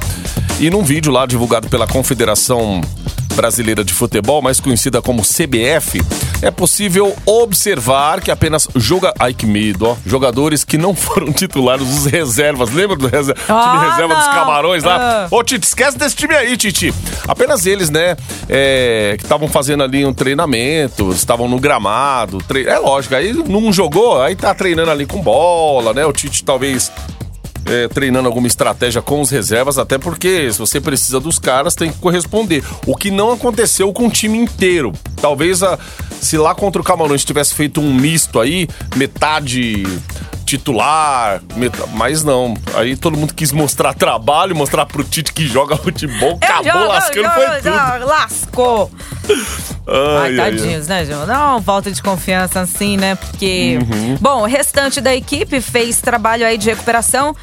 E 0.59 0.69
num 0.69 0.83
vídeo 0.83 1.11
lá 1.11 1.25
divulgado 1.25 1.69
pela 1.69 1.87
Confederação 1.87 2.83
Brasileira 3.35 3.85
de 3.85 3.93
Futebol, 3.93 4.43
mais 4.43 4.61
conhecida 4.61 5.01
como 5.01 5.23
CBF, 5.23 6.01
é 6.43 6.51
possível 6.51 7.15
observar 7.27 8.21
que 8.21 8.31
apenas 8.31 8.69
joga... 8.77 9.13
Ai, 9.19 9.33
que 9.35 9.47
medo, 9.47 9.87
ó. 9.89 9.97
Jogadores 10.05 10.65
que 10.65 10.77
não 10.79 10.95
foram 10.97 11.33
titulares, 11.33 11.87
os 11.89 12.07
reservas. 12.07 12.71
Lembra 12.73 12.97
do 12.97 13.07
reser... 13.07 13.35
Ah, 13.49 13.71
time 13.79 13.91
reserva 13.91 14.15
dos 14.15 14.27
não. 14.27 14.33
Camarões 14.33 14.85
lá? 14.85 14.97
Ah. 15.25 15.29
Ô, 15.31 15.43
Tite, 15.43 15.67
esquece 15.67 15.97
desse 15.99 16.17
time 16.17 16.35
aí, 16.35 16.57
Tite. 16.57 16.93
Apenas 17.27 17.67
eles, 17.67 17.91
né, 17.91 18.17
é, 18.49 19.15
que 19.19 19.25
estavam 19.25 19.49
fazendo 19.49 19.83
ali 19.83 20.05
um 20.05 20.13
treinamento, 20.13 21.11
estavam 21.13 21.49
no 21.49 21.59
gramado. 21.59 22.39
tre- 22.47 22.67
É 22.67 22.79
lógico, 22.79 23.15
aí 23.15 23.33
não 23.33 23.73
jogou, 23.73 24.21
aí 24.23 24.35
tá 24.37 24.55
treinando 24.55 24.91
ali 24.91 25.07
com 25.07 25.21
bola, 25.21 25.93
né? 25.95 26.05
O 26.07 26.13
Tite 26.13 26.45
talvez 26.45 26.91
é, 27.71 27.89
treinando 27.89 28.27
alguma 28.29 28.49
estratégia 28.49 29.01
com 29.01 29.21
os 29.21 29.31
reservas, 29.31 29.79
até 29.79 29.97
porque 29.97 30.53
se 30.53 30.59
você 30.59 30.81
precisa 30.81 31.21
dos 31.21 31.39
caras, 31.39 31.75
tem 31.75 31.93
que 31.93 31.99
corresponder. 31.99 32.65
O 32.87 32.97
que 32.97 33.11
não 33.11 33.31
aconteceu 33.31 33.93
com 33.93 34.09
o 34.09 34.11
time 34.11 34.37
inteiro. 34.37 34.93
Talvez 35.21 35.63
a, 35.63 35.79
se 36.21 36.37
lá 36.37 36.55
contra 36.55 36.83
o 36.83 36.85
Camarões 36.85 37.25
tivesse 37.25 37.55
feito 37.55 37.81
um 37.81 37.95
misto 37.95 38.41
aí, 38.41 38.69
metade 38.97 39.85
titular, 40.51 41.41
mas 41.93 42.25
não. 42.25 42.57
Aí 42.75 42.97
todo 42.97 43.17
mundo 43.17 43.33
quis 43.33 43.53
mostrar 43.53 43.95
trabalho, 43.95 44.57
mostrar 44.57 44.85
pro 44.85 45.05
Tite 45.05 45.33
que 45.33 45.47
joga 45.47 45.77
futebol, 45.77 46.39
acabou 46.41 46.73
jogo, 46.73 46.87
lascando, 46.87 47.27
eu 47.27 47.31
foi 47.31 47.47
jogo, 47.47 47.93
tudo. 47.93 48.07
Lascou. 48.07 48.91
Ai, 49.29 49.37
Ai, 49.87 50.17
ai, 50.17 50.41
ai. 50.41 50.51
tadinhos, 50.51 50.87
né, 50.89 51.05
João? 51.05 51.27
Não, 51.27 51.61
volta 51.61 51.91
de 51.91 52.03
confiança 52.03 52.61
assim, 52.61 52.97
né? 52.97 53.15
Porque. 53.15 53.79
Uhum. 53.81 54.17
Bom, 54.21 54.43
o 54.43 54.47
restante 54.47 55.01
da 55.01 55.15
equipe 55.15 55.61
fez 55.61 56.01
trabalho 56.01 56.45
aí 56.45 56.59
de 56.59 56.69
recuperação. 56.69 57.35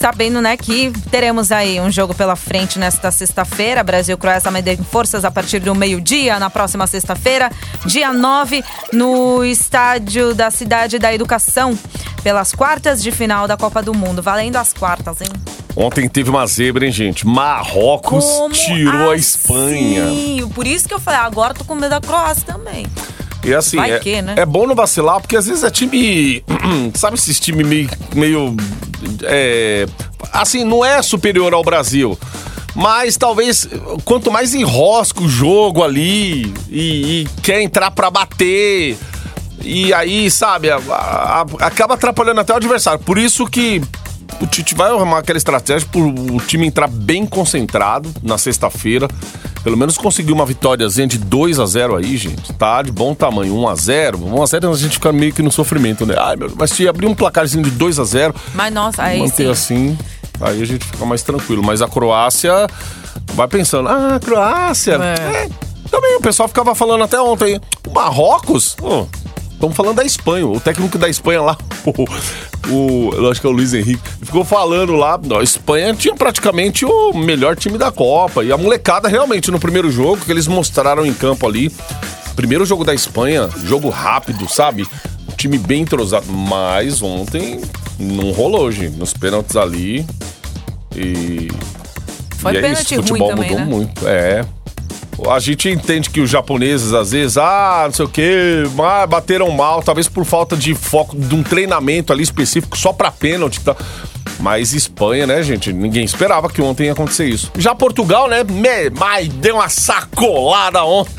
Sabendo, 0.00 0.40
né, 0.40 0.56
que 0.56 0.90
teremos 1.10 1.52
aí 1.52 1.78
um 1.78 1.90
jogo 1.90 2.14
pela 2.14 2.34
frente 2.34 2.78
nesta 2.78 3.10
sexta-feira. 3.10 3.84
Brasil 3.84 4.16
Croácia 4.16 4.50
medem 4.50 4.78
forças 4.78 5.26
a 5.26 5.30
partir 5.30 5.58
do 5.58 5.74
meio-dia, 5.74 6.38
na 6.38 6.48
próxima 6.48 6.86
sexta-feira, 6.86 7.52
dia 7.84 8.10
9, 8.10 8.64
no 8.94 9.44
estádio 9.44 10.34
da 10.34 10.50
Cidade 10.50 10.98
da 10.98 11.12
Educação, 11.12 11.78
pelas 12.22 12.54
quartas 12.54 13.02
de 13.02 13.12
final 13.12 13.46
da 13.46 13.58
Copa 13.58 13.82
do 13.82 13.92
Mundo. 13.92 14.22
Valendo 14.22 14.56
as 14.56 14.72
quartas, 14.72 15.20
hein? 15.20 15.28
Ontem 15.76 16.08
teve 16.08 16.30
uma 16.30 16.46
zebra, 16.46 16.86
hein, 16.86 16.92
gente? 16.92 17.26
Marrocos 17.26 18.24
Como 18.24 18.54
tirou 18.54 19.10
a 19.10 19.14
assim? 19.14 19.20
Espanha. 19.20 20.04
Por 20.54 20.66
isso 20.66 20.88
que 20.88 20.94
eu 20.94 21.00
falei, 21.00 21.20
agora 21.20 21.52
tô 21.52 21.62
com 21.62 21.74
medo 21.74 21.90
da 21.90 22.00
Croácia 22.00 22.44
também. 22.46 22.86
E 23.44 23.52
assim, 23.52 23.78
é, 23.78 23.98
que, 23.98 24.22
né? 24.22 24.34
é 24.38 24.46
bom 24.46 24.66
não 24.66 24.74
vacilar, 24.74 25.20
porque 25.20 25.36
às 25.36 25.46
vezes 25.46 25.62
é 25.62 25.68
time. 25.70 26.42
Sabe 26.96 27.16
esses 27.18 27.38
times 27.38 27.66
meio. 27.66 27.90
meio 28.14 28.56
é, 29.24 29.86
assim, 30.32 30.64
não 30.64 30.84
é 30.84 31.00
superior 31.02 31.52
ao 31.54 31.62
Brasil. 31.62 32.18
Mas 32.74 33.16
talvez, 33.16 33.68
quanto 34.04 34.30
mais 34.30 34.54
enrosca 34.54 35.22
o 35.22 35.28
jogo 35.28 35.82
ali 35.82 36.54
e, 36.68 37.22
e 37.22 37.28
quer 37.42 37.60
entrar 37.60 37.90
pra 37.90 38.10
bater. 38.10 38.96
E 39.62 39.92
aí, 39.92 40.30
sabe, 40.30 40.70
a- 40.70 40.76
a- 40.88 41.46
acaba 41.66 41.94
atrapalhando 41.94 42.40
até 42.40 42.52
o 42.52 42.56
adversário. 42.56 43.00
Por 43.00 43.18
isso 43.18 43.44
que 43.46 43.82
o 44.40 44.46
Tite 44.46 44.74
vai 44.74 44.88
arrumar 44.90 45.18
aquela 45.18 45.36
estratégia 45.36 45.86
para 45.90 46.00
o 46.00 46.40
time 46.46 46.66
entrar 46.66 46.86
bem 46.86 47.26
concentrado 47.26 48.08
na 48.22 48.38
sexta-feira. 48.38 49.08
Pelo 49.62 49.76
menos 49.76 49.98
conseguir 49.98 50.32
uma 50.32 50.46
vitóriazinha 50.46 51.06
de 51.06 51.18
2 51.18 51.58
a 51.58 51.66
0 51.66 51.96
aí, 51.96 52.16
gente. 52.16 52.52
Tá 52.54 52.80
de 52.82 52.90
bom 52.90 53.14
tamanho. 53.14 53.54
1 53.54 53.68
a 53.68 53.74
0 53.74 54.18
1 54.18 54.42
a 54.42 54.46
0 54.46 54.72
a 54.72 54.76
gente 54.76 54.94
fica 54.94 55.12
meio 55.12 55.32
que 55.32 55.42
no 55.42 55.52
sofrimento, 55.52 56.06
né? 56.06 56.14
Ai, 56.18 56.36
meu, 56.36 56.50
mas 56.56 56.70
se 56.70 56.88
abrir 56.88 57.06
um 57.06 57.14
placarzinho 57.14 57.62
de 57.62 57.70
2 57.70 57.98
a 57.98 58.04
0 58.04 58.34
Mas 58.54 58.72
nossa, 58.72 59.02
aí 59.02 59.20
manter 59.20 59.44
sim. 59.44 59.50
assim, 59.50 59.98
aí 60.40 60.62
a 60.62 60.64
gente 60.64 60.84
fica 60.84 61.04
mais 61.04 61.22
tranquilo. 61.22 61.62
Mas 61.62 61.82
a 61.82 61.88
Croácia 61.88 62.66
vai 63.34 63.48
pensando, 63.48 63.88
ah, 63.88 64.18
Croácia. 64.22 64.92
É. 64.94 65.44
É, 65.44 65.48
também 65.90 66.16
o 66.16 66.20
pessoal 66.20 66.48
ficava 66.48 66.74
falando 66.74 67.04
até 67.04 67.20
ontem, 67.20 67.60
Marrocos? 67.92 68.74
Pô, 68.76 69.06
Estamos 69.60 69.76
falando 69.76 69.96
da 69.96 70.04
Espanha. 70.04 70.46
O 70.46 70.58
técnico 70.58 70.96
da 70.96 71.06
Espanha 71.06 71.42
lá, 71.42 71.58
o, 71.84 71.92
o- 72.72 73.14
eu 73.14 73.30
acho 73.30 73.42
que 73.42 73.46
é 73.46 73.50
o 73.50 73.52
Luiz 73.52 73.74
Henrique, 73.74 74.00
ficou 74.22 74.42
falando 74.42 74.94
lá. 74.94 75.20
A 75.38 75.42
Espanha 75.42 75.92
tinha 75.92 76.14
praticamente 76.14 76.86
o 76.86 77.12
melhor 77.12 77.54
time 77.56 77.76
da 77.76 77.92
Copa. 77.92 78.42
E 78.42 78.50
a 78.50 78.56
molecada, 78.56 79.06
realmente, 79.06 79.50
no 79.50 79.60
primeiro 79.60 79.90
jogo 79.90 80.24
que 80.24 80.30
eles 80.32 80.46
mostraram 80.46 81.04
em 81.04 81.12
campo 81.12 81.46
ali, 81.46 81.70
primeiro 82.34 82.64
jogo 82.64 82.86
da 82.86 82.94
Espanha, 82.94 83.50
jogo 83.62 83.90
rápido, 83.90 84.48
sabe? 84.50 84.88
Time 85.36 85.58
bem 85.58 85.82
entrosado. 85.82 86.24
Mas 86.32 87.02
ontem 87.02 87.60
não 87.98 88.30
rolou, 88.32 88.72
gente. 88.72 88.96
Nos 88.96 89.12
pênaltis 89.12 89.56
ali. 89.56 90.06
E. 90.96 91.48
Foi 92.38 92.54
e 92.54 92.56
é 92.56 92.60
pênalti 92.62 92.94
isso, 92.94 92.94
ruim 92.94 93.06
futebol 93.08 93.28
também, 93.28 93.50
mudou 93.50 93.58
né? 93.66 93.70
muito. 93.70 94.08
É. 94.08 94.42
A 95.28 95.38
gente 95.38 95.68
entende 95.68 96.08
que 96.08 96.20
os 96.20 96.30
japoneses, 96.30 96.92
às 96.92 97.12
vezes, 97.12 97.36
ah, 97.36 97.82
não 97.84 97.92
sei 97.92 98.04
o 98.04 98.08
quê, 98.08 98.62
ah, 98.82 99.06
bateram 99.06 99.50
mal, 99.50 99.82
talvez 99.82 100.08
por 100.08 100.24
falta 100.24 100.56
de 100.56 100.74
foco, 100.74 101.16
de 101.16 101.34
um 101.34 101.42
treinamento 101.42 102.12
ali 102.12 102.22
específico 102.22 102.76
só 102.76 102.92
pra 102.92 103.10
pênalti 103.10 103.60
tal. 103.60 103.76
Mas 104.38 104.72
Espanha, 104.72 105.26
né, 105.26 105.42
gente? 105.42 105.72
Ninguém 105.72 106.04
esperava 106.04 106.48
que 106.48 106.62
ontem 106.62 106.86
ia 106.86 106.92
acontecer 106.92 107.26
isso. 107.26 107.52
Já 107.58 107.74
Portugal, 107.74 108.28
né? 108.28 108.42
Me, 108.44 108.90
mas 108.98 109.28
deu 109.28 109.56
uma 109.56 109.68
sacolada 109.68 110.82
ontem. 110.84 111.12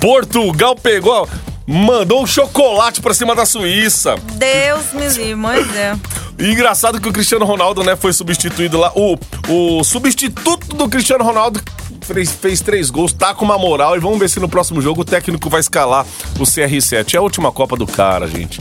Portugal 0.00 0.76
pegou, 0.76 1.28
mandou 1.66 2.22
um 2.22 2.26
chocolate 2.26 3.00
pra 3.00 3.12
cima 3.12 3.34
da 3.34 3.44
Suíça. 3.44 4.14
Deus 4.34 4.92
me 4.92 5.08
livre, 5.08 5.34
mas 5.34 5.76
é. 5.76 5.96
E 6.38 6.52
engraçado 6.52 7.00
que 7.00 7.08
o 7.08 7.12
Cristiano 7.12 7.44
Ronaldo, 7.44 7.82
né, 7.82 7.96
foi 7.96 8.14
substituído 8.14 8.78
lá. 8.78 8.90
O, 8.94 9.18
o 9.48 9.84
substituto 9.84 10.74
do 10.74 10.88
Cristiano 10.88 11.22
Ronaldo 11.22 11.60
fez, 12.02 12.30
fez 12.32 12.60
três 12.60 12.90
gols, 12.90 13.12
tá 13.12 13.34
com 13.34 13.44
uma 13.44 13.58
moral. 13.58 13.96
E 13.96 14.00
vamos 14.00 14.18
ver 14.18 14.28
se 14.28 14.40
no 14.40 14.48
próximo 14.48 14.80
jogo 14.80 15.02
o 15.02 15.04
técnico 15.04 15.48
vai 15.50 15.60
escalar 15.60 16.04
o 16.38 16.42
CR7. 16.44 17.14
É 17.14 17.16
a 17.18 17.22
última 17.22 17.50
Copa 17.52 17.76
do 17.76 17.86
cara, 17.86 18.26
gente. 18.26 18.60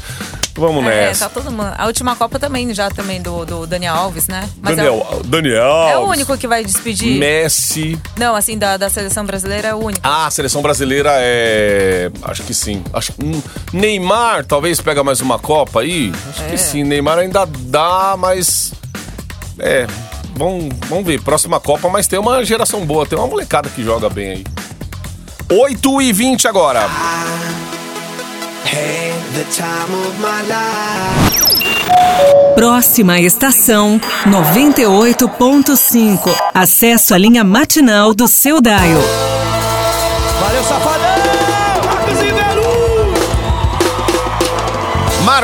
Vamos 0.56 0.84
É, 0.84 0.88
nessa. 1.08 1.30
tá 1.30 1.42
todo 1.42 1.50
mundo. 1.52 1.72
A 1.78 1.86
última 1.86 2.16
Copa 2.18 2.38
também, 2.38 2.74
já 2.74 2.90
também 2.90 3.22
do, 3.22 3.46
do 3.46 3.66
Daniel 3.66 3.96
Alves, 3.96 4.28
né? 4.28 4.50
Mas 4.62 4.76
Daniel, 4.76 5.08
é, 5.10 5.16
o- 5.16 5.24
Daniel. 5.24 5.62
é 5.64 5.98
o 5.98 6.02
Alves, 6.02 6.18
único 6.18 6.38
que 6.38 6.48
vai 6.50 6.66
despedir. 6.66 7.18
Messi. 7.18 7.98
Não, 8.18 8.36
assim, 8.36 8.58
da, 8.58 8.76
da 8.76 8.90
seleção 8.90 9.26
brasileira 9.26 9.70
é 9.70 9.74
o 9.74 9.78
único. 9.78 10.02
Ah, 10.04 10.26
a 10.28 10.32
seleção 10.32 10.62
brasileira 10.62 11.12
é. 11.14 12.12
Acho 12.24 12.44
que 12.44 12.54
sim. 12.54 12.84
Acho 12.92 13.14
que. 13.14 13.24
hum, 13.24 13.42
Neymar 13.72 14.44
talvez 14.46 14.82
pega 14.82 15.02
mais 15.02 15.22
uma 15.22 15.40
Copa 15.40 15.80
aí. 15.80 16.12
Acho 16.30 16.44
que 16.46 16.56
É. 16.56 16.58
sim. 16.58 16.84
Neymar 16.84 17.20
ainda 17.20 17.46
dá, 17.46 18.16
mas. 18.18 18.74
É. 19.60 19.88
Vamos, 20.40 20.74
vamos 20.88 21.06
ver. 21.06 21.22
Próxima 21.22 21.60
Copa, 21.60 21.88
mas 21.90 22.08
tem 22.08 22.18
uma 22.18 22.44
geração 22.46 22.86
boa. 22.86 23.06
Tem 23.06 23.20
uma 23.20 23.28
molecada 23.28 23.70
que 23.70 23.84
joga 23.84 24.10
bem 24.10 24.32
aí. 24.32 24.46
8 25.52 26.02
e 26.02 26.14
20 26.14 26.48
agora. 26.48 26.88
Próxima 32.56 33.20
estação 33.20 34.00
98.5. 34.26 36.34
Acesso 36.54 37.14
à 37.14 37.18
linha 37.18 37.44
matinal 37.44 38.14
do 38.14 38.26
seu 38.26 38.62
Daio. 38.62 39.00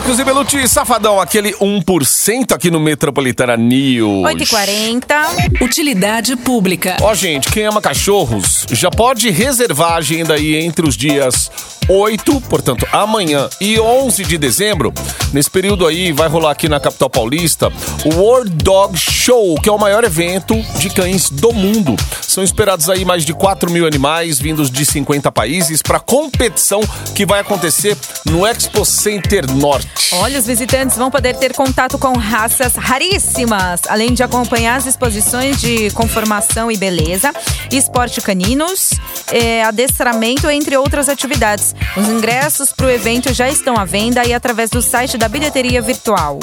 Marcos 0.06 0.20
e 0.20 0.24
Belucci, 0.24 0.70
safadão, 0.70 1.20
aquele 1.20 1.52
1% 1.54 2.52
aqui 2.52 2.70
no 2.70 2.80
Metropolitana 2.80 3.58
News. 3.58 4.24
8h40. 4.24 5.64
Utilidade 5.64 6.36
pública. 6.36 6.96
Ó, 7.02 7.16
gente, 7.16 7.50
quem 7.52 7.66
ama 7.66 7.82
cachorros 7.82 8.68
já 8.70 8.92
pode 8.92 9.32
reservar 9.32 9.94
a 9.94 9.96
agenda 9.96 10.36
aí 10.36 10.58
entre 10.58 10.88
os 10.88 10.96
dias 10.96 11.50
8, 11.88 12.42
portanto, 12.42 12.88
amanhã 12.92 13.50
e 13.60 13.80
11 13.80 14.24
de 14.24 14.38
dezembro. 14.38 14.94
Nesse 15.34 15.50
período 15.50 15.86
aí 15.86 16.12
vai 16.12 16.28
rolar 16.28 16.52
aqui 16.52 16.68
na 16.68 16.80
capital 16.80 17.10
paulista 17.10 17.72
o 18.06 18.16
World 18.16 18.52
Dog 18.64 18.98
Show, 18.98 19.56
que 19.62 19.70
é 19.70 19.72
o 19.72 19.78
maior 19.78 20.04
evento 20.04 20.56
de 20.80 20.90
cães 20.90 21.30
do 21.30 21.52
mundo. 21.52 21.96
São 22.22 22.44
esperados 22.44 22.90
aí 22.90 23.06
mais 23.06 23.26
de 23.26 23.34
4 23.34 23.72
mil 23.72 23.86
animais 23.86 24.40
vindos 24.40 24.70
de 24.70 24.86
50 24.86 25.32
países 25.32 25.82
para 25.82 26.00
competição 26.00 26.82
que 27.14 27.26
vai 27.26 27.40
acontecer 27.40 27.98
no 28.26 28.46
Expo 28.46 28.86
Center 28.86 29.50
Norte. 29.52 29.95
Olha, 30.14 30.40
os 30.40 30.46
visitantes 30.46 30.98
vão 30.98 31.10
poder 31.10 31.36
ter 31.36 31.54
contato 31.54 31.98
com 31.98 32.14
raças 32.18 32.76
raríssimas, 32.76 33.82
além 33.88 34.14
de 34.14 34.24
acompanhar 34.24 34.78
as 34.78 34.86
exposições 34.86 35.60
de 35.60 35.90
conformação 35.92 36.72
e 36.72 36.78
beleza, 36.78 37.34
esporte 37.72 38.22
caninos, 38.22 38.92
eh, 39.32 39.64
adestramento, 39.64 40.50
entre 40.50 40.78
outras 40.78 41.10
atividades. 41.10 41.76
Os 41.98 42.08
ingressos 42.08 42.72
para 42.72 42.86
o 42.86 42.90
evento 42.90 43.34
já 43.34 43.50
estão 43.50 43.78
à 43.78 43.86
venda 43.86 44.22
aí 44.22 44.34
através 44.34 44.70
do 44.70 44.82
site 44.82 45.18
da 45.18 45.28
bilheteria 45.28 45.82
virtual. 45.82 46.40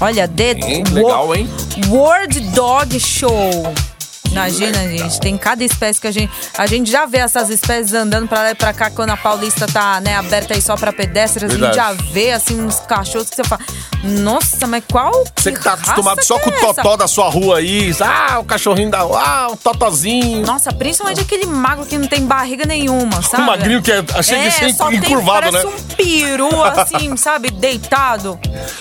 Olha, 0.00 0.26
The 0.26 0.52
Hein? 0.52 0.84
Legal, 0.92 1.34
hein? 1.34 1.48
World 1.88 2.40
Dog 2.54 2.98
Show. 2.98 3.89
Imagina, 4.30 4.78
gente, 4.88 5.20
tem 5.20 5.36
cada 5.36 5.64
espécie 5.64 6.00
que 6.00 6.06
a 6.06 6.12
gente. 6.12 6.32
A 6.56 6.66
gente 6.66 6.90
já 6.90 7.04
vê 7.06 7.18
essas 7.18 7.50
espécies 7.50 7.92
andando 7.92 8.28
pra 8.28 8.38
lá 8.42 8.50
e 8.50 8.54
pra 8.54 8.72
cá 8.72 8.90
quando 8.90 9.10
a 9.10 9.16
Paulista 9.16 9.66
tá, 9.66 10.00
né, 10.00 10.16
aberta 10.16 10.54
aí 10.54 10.62
só 10.62 10.76
pra 10.76 10.92
pedestres. 10.92 11.44
A 11.44 11.48
gente 11.48 11.74
já 11.74 11.88
Verdade. 11.92 12.12
vê, 12.12 12.32
assim, 12.32 12.60
uns 12.60 12.80
cachorros 12.80 13.28
que 13.28 13.36
você 13.36 13.44
fala. 13.44 13.60
Nossa, 14.02 14.66
mas 14.66 14.82
qual. 14.90 15.12
Você 15.36 15.52
que 15.52 15.60
tá 15.62 15.74
acostumado 15.74 16.22
só 16.24 16.38
com 16.38 16.48
o 16.50 16.52
é 16.52 16.56
essa?" 16.56 16.74
totó 16.74 16.96
da 16.96 17.06
sua 17.08 17.28
rua 17.28 17.58
aí. 17.58 17.94
Ah, 18.00 18.38
o 18.38 18.44
cachorrinho 18.44 18.90
da. 18.90 19.00
Ah, 19.00 19.48
o 19.50 19.56
totozinho. 19.56 20.46
Nossa, 20.46 20.72
principalmente 20.72 21.20
aquele 21.20 21.46
mago 21.46 21.84
que 21.84 21.98
não 21.98 22.06
tem 22.06 22.24
barriga 22.24 22.64
nenhuma, 22.64 23.20
sabe? 23.22 23.42
O 23.42 23.46
magrinho 23.46 23.82
que 23.82 23.90
é, 23.92 24.02
chega 24.22 24.44
de 24.48 24.52
ser 24.52 24.68
encurvado, 24.70 25.50
tem, 25.50 25.52
né? 25.52 25.60
parece 25.62 25.66
um 25.66 25.80
peru, 25.96 26.62
assim, 26.64 27.16
sabe? 27.18 27.50
Deitado. 27.50 28.38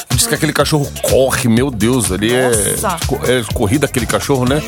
Diz 0.10 0.28
que 0.28 0.36
aquele 0.36 0.54
cachorro 0.54 0.90
corre, 1.02 1.48
meu 1.50 1.70
Deus, 1.72 2.12
ele 2.12 2.34
é, 2.34 2.50
Nossa. 2.82 2.98
co- 3.08 3.20
é 3.26 3.44
corrida 3.54 3.86
aquele 3.86 4.06
cachorro, 4.06 4.46
né? 4.48 4.62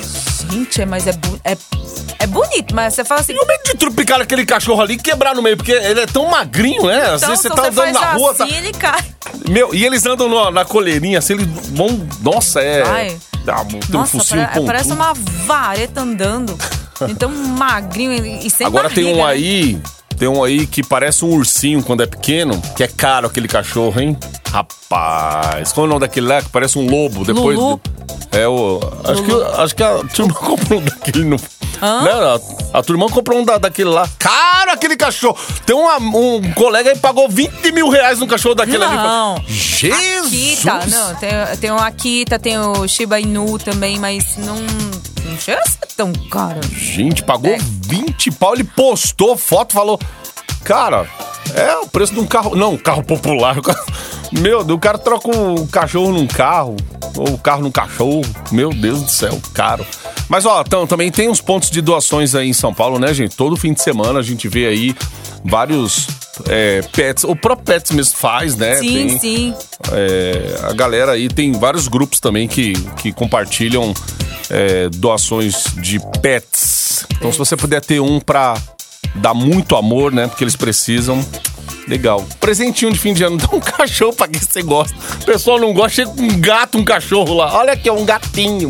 Gente, 0.49 0.70
mas 0.87 1.05
é, 1.07 1.11
é, 1.43 1.57
é 2.19 2.27
bonito, 2.27 2.73
mas 2.73 2.93
você 2.93 3.03
fala 3.03 3.21
assim. 3.21 3.33
E 3.33 3.37
o 3.37 3.45
medo 3.45 3.63
de 3.65 3.75
trupicar 3.75 4.21
aquele 4.21 4.45
cachorro 4.45 4.81
ali 4.81 4.93
e 4.93 4.97
quebrar 4.97 5.35
no 5.35 5.41
meio, 5.41 5.57
porque 5.57 5.71
ele 5.71 5.99
é 6.01 6.05
tão 6.05 6.27
magrinho, 6.29 6.85
né? 6.87 7.01
Às 7.11 7.17
Então, 7.21 7.29
vezes 7.29 7.41
você 7.43 7.49
tá 7.49 7.67
andando 7.67 7.93
na 7.93 8.13
rua, 8.13 8.33
tá... 8.33 8.43
assim, 8.45 8.55
ele 8.55 8.71
cai. 8.71 9.03
Meu, 9.49 9.73
e 9.73 9.85
eles 9.85 10.05
andam 10.05 10.27
no- 10.29 10.51
na 10.51 10.63
coleirinha, 10.65 11.19
assim, 11.19 11.33
eles 11.33 11.47
vão. 11.73 12.07
Nossa, 12.21 12.61
é. 12.61 12.83
Ai. 12.87 13.17
Dá, 13.43 13.61
um- 13.61 13.65
tem 13.67 13.79
um 13.89 13.99
Nossa, 13.99 14.17
focinho 14.19 14.45
pare- 14.47 14.65
parece 14.65 14.91
uma 14.93 15.13
vareta 15.45 16.01
andando. 16.01 16.57
Então, 17.09 17.29
magrinho 17.57 18.25
e 18.25 18.49
sem 18.49 18.65
Agora 18.67 18.89
tem 18.89 19.03
barriga, 19.05 19.21
um 19.23 19.25
né? 19.25 19.31
aí. 19.31 19.81
Tem 20.17 20.27
um 20.27 20.43
aí 20.43 20.67
que 20.67 20.83
parece 20.83 21.25
um 21.25 21.29
ursinho 21.29 21.81
quando 21.81 22.03
é 22.03 22.05
pequeno, 22.05 22.61
que 22.77 22.83
é 22.83 22.87
caro 22.87 23.25
aquele 23.25 23.47
cachorro, 23.47 23.99
hein? 23.99 24.15
Rapaz, 24.51 25.71
qual 25.71 25.85
é 25.85 25.87
o 25.87 25.89
nome 25.89 26.01
daquele 26.01 26.27
lá 26.27 26.41
que 26.43 26.49
parece 26.49 26.77
um 26.77 26.85
lobo 26.87 27.23
depois? 27.25 27.57
Lulu. 27.57 27.81
É 28.31 28.47
o. 28.47 28.79
Acho 29.03 29.23
que, 29.23 29.31
acho 29.61 29.75
que 29.75 29.83
a 29.83 29.97
turma 30.13 30.33
comprou 30.35 30.79
um 30.79 30.83
daquele 30.83 31.23
no. 31.25 31.35
Né? 31.35 32.11
A, 32.73 32.77
a 32.79 32.83
turma 32.83 33.07
comprou 33.09 33.39
um 33.39 33.43
da, 33.43 33.57
daquele 33.57 33.89
lá. 33.89 34.07
Caro 34.19 34.71
aquele 34.71 34.95
cachorro! 34.95 35.35
Tem 35.65 35.75
uma- 35.75 35.97
um 35.97 36.53
colega 36.53 36.93
que 36.93 36.99
pagou 36.99 37.27
20 37.27 37.71
mil 37.71 37.89
reais 37.89 38.19
num 38.19 38.27
cachorro 38.27 38.53
daquele 38.55 38.83
ali. 38.83 38.95
Não. 38.95 39.43
Jesus! 39.47 40.65
Akita, 40.67 40.85
não, 40.87 41.15
tem, 41.15 41.29
tem 41.59 41.71
o 41.71 41.77
Akita, 41.77 42.39
tem 42.39 42.59
o 42.59 42.87
Shiba 42.87 43.19
Inu 43.19 43.57
também, 43.57 43.97
mas 43.99 44.37
não, 44.37 44.55
não 44.55 45.37
chega 45.39 45.59
a 45.61 45.65
ser 45.65 45.79
tão 45.97 46.13
caro. 46.29 46.59
Gente, 46.71 47.23
pagou 47.23 47.51
É. 47.51 47.57
20 47.59 48.31
pau. 48.31 48.53
Ele 48.53 48.63
postou 48.63 49.35
foto, 49.35 49.73
falou. 49.73 49.99
Cara, 50.63 51.07
é 51.53 51.77
o 51.77 51.87
preço 51.87 52.13
de 52.13 52.19
um 52.19 52.25
carro. 52.25 52.55
Não, 52.55 52.73
um 52.73 52.77
carro 52.77 53.03
popular. 53.03 53.57
Meu, 54.31 54.61
o 54.61 54.79
cara 54.79 54.97
troca 54.97 55.27
o 55.29 55.67
cachorro 55.67 56.11
num 56.11 56.25
carro, 56.27 56.77
ou 57.17 57.33
o 57.33 57.37
carro 57.37 57.61
num 57.61 57.71
cachorro. 57.71 58.21
Meu 58.51 58.69
Deus 58.69 59.01
do 59.03 59.11
céu, 59.11 59.39
caro. 59.53 59.85
Mas, 60.29 60.45
ó, 60.45 60.61
então, 60.65 60.87
também 60.87 61.11
tem 61.11 61.27
uns 61.29 61.41
pontos 61.41 61.69
de 61.69 61.81
doações 61.81 62.33
aí 62.35 62.47
em 62.47 62.53
São 62.53 62.73
Paulo, 62.73 62.97
né, 62.97 63.13
gente? 63.13 63.35
Todo 63.35 63.57
fim 63.57 63.73
de 63.73 63.81
semana 63.81 64.19
a 64.19 64.23
gente 64.23 64.47
vê 64.47 64.67
aí 64.67 64.95
vários 65.43 66.07
é, 66.47 66.81
pets. 66.93 67.25
O 67.25 67.35
próprio 67.35 67.65
Pets 67.65 67.91
mesmo 67.91 68.15
faz, 68.17 68.55
né? 68.55 68.75
Sim, 68.77 68.93
Tem- 68.93 69.19
sim. 69.19 69.53
é, 69.91 70.59
a 70.69 70.73
galera 70.73 71.11
aí 71.11 71.27
tem 71.27 71.51
vários 71.51 71.87
grupos 71.89 72.19
também 72.21 72.47
que, 72.47 72.73
que 72.97 73.11
compartilham 73.11 73.93
é, 74.49 74.87
doações 74.89 75.65
de 75.81 75.99
pets. 76.21 77.05
Então, 77.17 77.31
se 77.31 77.37
você 77.37 77.57
puder 77.57 77.81
ter 77.81 77.99
um 77.99 78.19
pra 78.19 78.53
dar 79.15 79.33
muito 79.33 79.75
amor, 79.75 80.11
né? 80.11 80.27
Porque 80.27 80.43
eles 80.43 80.55
precisam. 80.55 81.23
Legal. 81.87 82.25
Presentinho 82.39 82.91
de 82.91 82.99
fim 82.99 83.13
de 83.13 83.23
ano, 83.23 83.37
dá 83.41 83.47
um 83.51 83.59
cachorro 83.59 84.13
pra 84.13 84.27
quem 84.27 84.39
você 84.39 84.61
gosta. 84.61 84.95
O 85.21 85.25
pessoal 85.25 85.59
não 85.59 85.73
gosta, 85.73 85.89
chega 85.89 86.11
com 86.11 86.21
um 86.21 86.39
gato, 86.39 86.77
um 86.77 86.83
cachorro 86.85 87.33
lá. 87.33 87.53
Olha 87.57 87.73
aqui, 87.73 87.89
é 87.89 87.93
um 87.93 88.05
gatinho. 88.05 88.69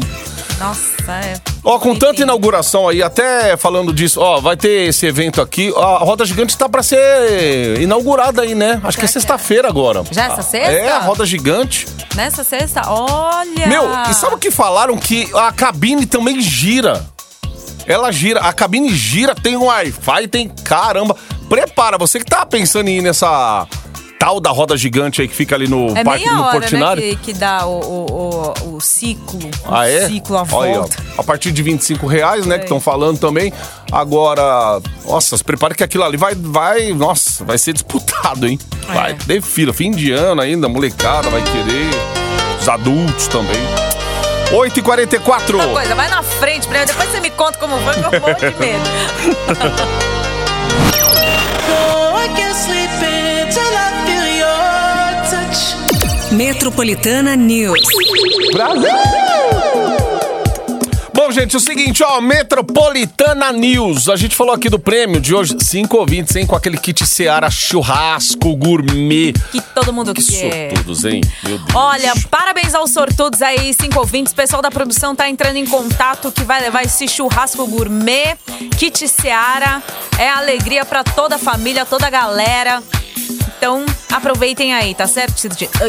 Nossa, 0.59 1.11
é. 1.11 1.33
Ó, 1.63 1.79
com 1.79 1.95
tanta 1.95 2.21
inauguração 2.21 2.87
aí, 2.87 3.01
até 3.01 3.57
falando 3.57 3.91
disso, 3.91 4.19
ó, 4.21 4.39
vai 4.39 4.55
ter 4.55 4.89
esse 4.89 5.07
evento 5.07 5.41
aqui. 5.41 5.73
A 5.75 5.97
Roda 5.97 6.23
Gigante 6.23 6.55
tá 6.55 6.69
pra 6.69 6.83
ser 6.83 7.81
inaugurada 7.81 8.43
aí, 8.43 8.53
né? 8.53 8.79
Acho 8.83 8.97
que 8.97 9.05
é 9.05 9.07
sexta-feira 9.07 9.67
agora. 9.67 10.03
Já 10.11 10.25
essa 10.25 10.43
sexta? 10.43 10.71
É, 10.71 10.91
a 10.91 10.99
Roda 10.99 11.25
Gigante. 11.25 11.87
Nessa 12.15 12.43
sexta, 12.43 12.83
olha! 12.87 13.65
Meu, 13.67 13.89
e 14.09 14.13
sabe 14.13 14.35
o 14.35 14.37
que 14.37 14.51
falaram? 14.51 14.97
Que 14.97 15.29
a 15.33 15.51
cabine 15.51 16.05
também 16.05 16.39
gira. 16.39 17.03
Ela 17.85 18.11
gira, 18.11 18.39
a 18.41 18.53
cabine 18.53 18.89
gira, 18.93 19.33
tem 19.35 19.55
um 19.57 19.65
Wi-Fi, 19.65 20.27
tem 20.27 20.47
caramba. 20.47 21.15
Prepara, 21.49 21.97
você 21.97 22.19
que 22.19 22.25
tá 22.25 22.45
pensando 22.45 22.87
em 22.87 22.97
ir 22.97 23.01
nessa 23.01 23.67
tal 24.19 24.39
da 24.39 24.51
roda 24.51 24.77
gigante 24.77 25.19
aí 25.19 25.27
que 25.27 25.33
fica 25.35 25.55
ali 25.55 25.67
no 25.67 25.97
É 25.97 26.03
parque 26.03 26.23
meia 26.25 26.35
no 26.37 26.43
hora, 26.43 26.51
Portinari. 26.59 27.01
né, 27.01 27.09
que, 27.09 27.15
que 27.17 27.33
dá 27.33 27.65
o, 27.65 27.79
o, 27.79 28.53
o, 28.69 28.75
o 28.75 28.79
ciclo. 28.81 29.39
Ah, 29.67 29.89
é? 29.89 30.05
O 30.05 30.09
ciclo, 30.09 30.37
a 30.37 30.45
Olha 30.51 30.69
aí, 30.69 30.77
ó. 30.77 30.81
volta. 30.81 30.95
a 31.17 31.23
partir 31.23 31.51
de 31.51 31.63
25 31.63 32.05
reais, 32.05 32.45
né? 32.45 32.55
É. 32.55 32.57
Que 32.59 32.65
estão 32.65 32.79
falando 32.79 33.17
também. 33.17 33.51
Agora, 33.91 34.79
nossa, 35.05 35.35
se 35.35 35.43
prepare 35.43 35.73
que 35.73 35.83
aquilo 35.83 36.03
ali 36.03 36.17
vai, 36.17 36.35
vai, 36.35 36.93
nossa, 36.93 37.43
vai 37.43 37.57
ser 37.57 37.73
disputado, 37.73 38.47
hein? 38.47 38.59
É. 38.89 38.93
Vai, 38.93 39.13
ter 39.15 39.41
fila, 39.41 39.73
fim 39.73 39.89
de 39.89 40.11
ano 40.11 40.39
ainda, 40.39 40.69
molecada 40.69 41.27
vai 41.31 41.41
querer, 41.41 41.89
os 42.61 42.69
adultos 42.69 43.27
também. 43.27 43.57
8h44. 44.51 45.55
Uma 45.55 45.67
coisa, 45.67 45.95
vai 45.95 46.09
na 46.09 46.21
frente, 46.21 46.67
primeiro, 46.67 46.87
depois 46.87 47.09
você 47.09 47.19
me 47.19 47.29
conta 47.31 47.57
como 47.57 47.77
foi, 47.79 47.93
que 47.93 47.99
eu 47.99 48.19
morro 48.19 48.35
de 48.35 48.59
medo. 48.59 48.89
I 52.23 52.27
can't 52.35 52.51
Bom, 61.31 61.39
gente, 61.39 61.55
o 61.55 61.61
seguinte, 61.61 62.03
ó, 62.03 62.19
Metropolitana 62.19 63.53
News. 63.53 64.09
A 64.09 64.17
gente 64.17 64.35
falou 64.35 64.53
aqui 64.53 64.69
do 64.69 64.77
prêmio 64.77 65.21
de 65.21 65.33
hoje, 65.33 65.55
cinco 65.61 65.95
ouvintes, 65.95 66.35
hein, 66.35 66.45
com 66.45 66.57
aquele 66.57 66.77
kit 66.77 67.07
Seara 67.07 67.49
churrasco 67.49 68.53
gourmet. 68.57 69.31
Que 69.49 69.61
todo 69.61 69.93
mundo 69.93 70.13
Que 70.13 70.21
quer. 70.21 70.71
sortudos, 70.75 71.05
hein? 71.05 71.21
Meu 71.45 71.57
Deus. 71.57 71.73
Olha, 71.73 72.11
parabéns 72.29 72.75
aos 72.75 72.91
sortudos 72.91 73.41
aí, 73.41 73.73
cinco 73.73 73.99
ouvintes. 73.99 74.33
O 74.33 74.35
pessoal 74.35 74.61
da 74.61 74.69
produção 74.69 75.15
tá 75.15 75.29
entrando 75.29 75.55
em 75.55 75.65
contato 75.65 76.33
que 76.33 76.43
vai 76.43 76.59
levar 76.59 76.83
esse 76.83 77.07
churrasco 77.07 77.65
gourmet, 77.65 78.35
kit 78.77 79.07
Seara. 79.07 79.81
É 80.19 80.27
alegria 80.27 80.83
pra 80.83 81.01
toda 81.01 81.35
a 81.35 81.39
família, 81.39 81.85
toda 81.85 82.07
a 82.07 82.09
galera. 82.09 82.83
Então, 83.57 83.85
aproveitem 84.11 84.73
aí, 84.73 84.93
tá 84.93 85.07
certo? 85.07 85.41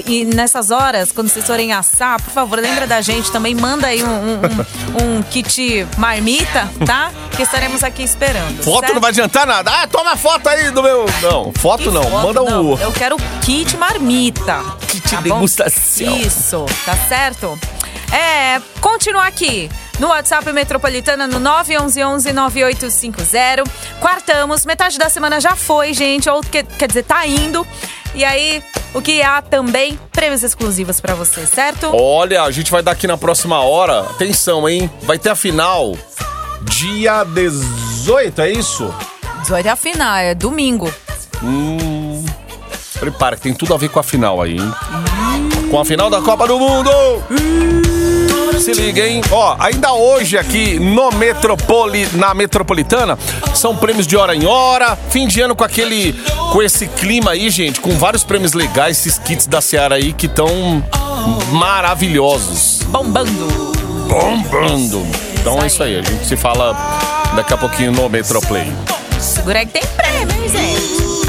E 0.06 0.24
nessas 0.24 0.70
horas, 0.70 1.10
quando 1.12 1.28
vocês 1.28 1.46
forem 1.46 1.72
assar, 1.72 2.20
por 2.22 2.32
favor, 2.32 2.58
lembra 2.58 2.86
da 2.86 3.00
gente 3.00 3.30
também. 3.32 3.54
Manda 3.54 3.88
aí 3.88 4.02
um, 4.02 4.08
um- 4.08 4.36
um- 4.36 5.18
um 5.18 5.22
kit 5.22 5.86
marmita, 5.98 6.68
tá? 6.86 7.10
Que 7.36 7.42
estaremos 7.42 7.82
aqui 7.82 8.02
esperando. 8.02 8.62
Foto 8.62 8.80
certo? 8.80 8.94
não 8.94 9.00
vai 9.00 9.10
adiantar 9.10 9.46
nada. 9.46 9.70
Ah, 9.74 9.86
toma 9.86 10.16
foto 10.16 10.48
aí 10.48 10.70
do 10.70 10.82
meu. 10.82 11.06
Não, 11.20 11.52
foto 11.58 11.84
Que 11.84 11.90
não. 11.90 12.02
foto? 12.04 12.26
Manda 12.26 12.42
Não, 12.42 12.72
o. 12.72 12.78
Eu 12.78 12.92
quero 12.92 13.16
kit 13.42 13.76
marmita. 13.76 14.62
Kit 14.88 15.10
tá 15.10 15.20
degustação. 15.20 16.16
Isso, 16.18 16.66
tá 16.84 16.96
certo? 17.08 17.58
É, 18.12 18.60
continuar 18.80 19.26
aqui. 19.26 19.70
No 19.98 20.08
WhatsApp 20.08 20.50
Metropolitana 20.52 21.26
no 21.26 21.38
911-9850. 21.40 23.64
Quartamos, 24.00 24.66
metade 24.66 24.98
da 24.98 25.08
semana 25.08 25.40
já 25.40 25.54
foi, 25.54 25.94
gente. 25.94 26.28
Ou 26.28 26.40
que- 26.40 26.62
quer 26.62 26.88
dizer, 26.88 27.04
tá 27.04 27.26
indo. 27.26 27.66
E 28.14 28.24
aí, 28.24 28.62
o 28.94 29.00
que 29.00 29.22
há 29.22 29.40
também? 29.40 29.98
Prêmios 30.12 30.42
exclusivos 30.42 31.00
pra 31.00 31.14
você, 31.14 31.46
certo? 31.46 31.90
Olha, 31.94 32.42
a 32.42 32.50
gente 32.50 32.70
vai 32.70 32.82
dar 32.82 32.92
aqui 32.92 33.06
na 33.06 33.16
próxima 33.16 33.60
hora. 33.60 34.00
Atenção, 34.00 34.68
hein? 34.68 34.90
Vai 35.02 35.18
ter 35.18 35.30
a 35.30 35.34
final 35.34 35.96
dia 36.62 37.24
18, 37.24 38.40
é 38.42 38.50
isso? 38.52 38.92
18 39.42 39.66
é 39.66 39.70
a 39.70 39.76
final, 39.76 40.16
é 40.16 40.34
domingo. 40.34 40.92
Prepara, 43.00 43.36
que 43.36 43.42
tem 43.42 43.54
tudo 43.54 43.74
a 43.74 43.76
ver 43.76 43.88
com 43.88 43.98
a 43.98 44.02
final 44.02 44.40
aí, 44.40 44.56
hein? 44.56 44.74
Com 45.70 45.80
a 45.80 45.84
final 45.84 46.08
da 46.08 46.20
Copa 46.20 46.46
do 46.46 46.58
Mundo! 46.58 46.90
Se 48.60 48.72
liga, 48.72 49.06
hein? 49.06 49.20
Ó, 49.30 49.56
ainda 49.58 49.92
hoje 49.92 50.38
aqui 50.38 50.78
no 50.78 51.10
Metropoli, 51.12 52.08
na 52.14 52.32
Metropolitana, 52.34 53.18
são 53.54 53.76
prêmios 53.76 54.06
de 54.06 54.16
hora 54.16 54.34
em 54.34 54.46
hora. 54.46 54.96
Fim 55.10 55.26
de 55.26 55.40
ano 55.40 55.56
com 55.56 55.64
aquele. 55.64 56.12
com 56.52 56.62
esse 56.62 56.86
clima 56.86 57.32
aí, 57.32 57.50
gente, 57.50 57.80
com 57.80 57.90
vários 57.96 58.22
prêmios 58.22 58.52
legais, 58.52 58.98
esses 58.98 59.18
kits 59.18 59.46
da 59.46 59.60
Seara 59.60 59.96
aí 59.96 60.12
que 60.12 60.26
estão 60.26 60.84
maravilhosos. 61.52 62.80
Bombando. 62.86 63.72
Bombando! 64.08 65.06
Então 65.40 65.60
é 65.62 65.66
isso 65.66 65.82
aí, 65.82 65.98
a 65.98 66.02
gente 66.02 66.26
se 66.26 66.36
fala 66.36 66.76
daqui 67.34 67.54
a 67.54 67.56
pouquinho 67.56 67.92
no 67.92 68.08
Metroplay. 68.08 68.72
Segura 69.18 69.60
aí 69.60 69.66
que 69.66 69.72
tem 69.72 69.82
prêmio? 69.96 70.11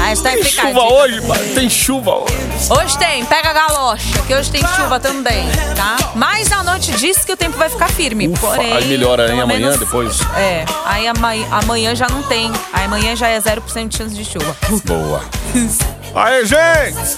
Hashtag 0.04 0.36
Tem 0.42 0.44
chuva 0.44 0.68
dica. 0.72 0.82
hoje, 0.94 1.20
mano? 1.22 1.54
Tem 1.54 1.70
chuva 1.70 2.10
hoje. 2.16 2.34
Hoje 2.70 2.98
tem, 2.98 3.24
pega 3.24 3.50
a 3.50 3.52
galocha, 3.54 4.22
que 4.26 4.34
hoje 4.34 4.50
tem 4.50 4.60
chuva 4.76 5.00
também, 5.00 5.44
tá? 5.74 5.96
Mas 6.14 6.52
à 6.52 6.62
noite 6.62 6.92
diz 6.92 7.24
que 7.24 7.32
o 7.32 7.36
tempo 7.36 7.56
vai 7.56 7.68
ficar 7.70 7.88
firme. 7.90 8.28
Ufa, 8.28 8.46
porém, 8.48 8.72
aí 8.72 8.84
melhora, 8.86 9.26
pelo 9.26 9.40
amanhã, 9.42 9.60
menos- 9.60 9.78
depois? 9.78 10.20
É, 10.36 10.64
aí 10.84 11.08
amanhã, 11.08 11.46
amanhã 11.50 11.94
já 11.96 12.06
não 12.08 12.22
tem. 12.24 12.52
Aí 12.72 12.84
amanhã 12.84 13.16
já 13.16 13.28
é 13.28 13.40
0% 13.40 13.88
de 13.88 13.96
chance 13.96 14.14
de 14.14 14.24
chuva. 14.24 14.54
Boa. 14.84 15.22
Aê, 16.14 16.44
gente! 16.44 17.16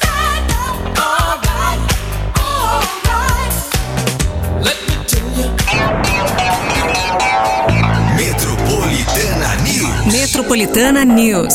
Metropolitana 8.17 9.55
News. 9.63 10.13
Metropolitana 10.13 11.05
News. 11.05 11.55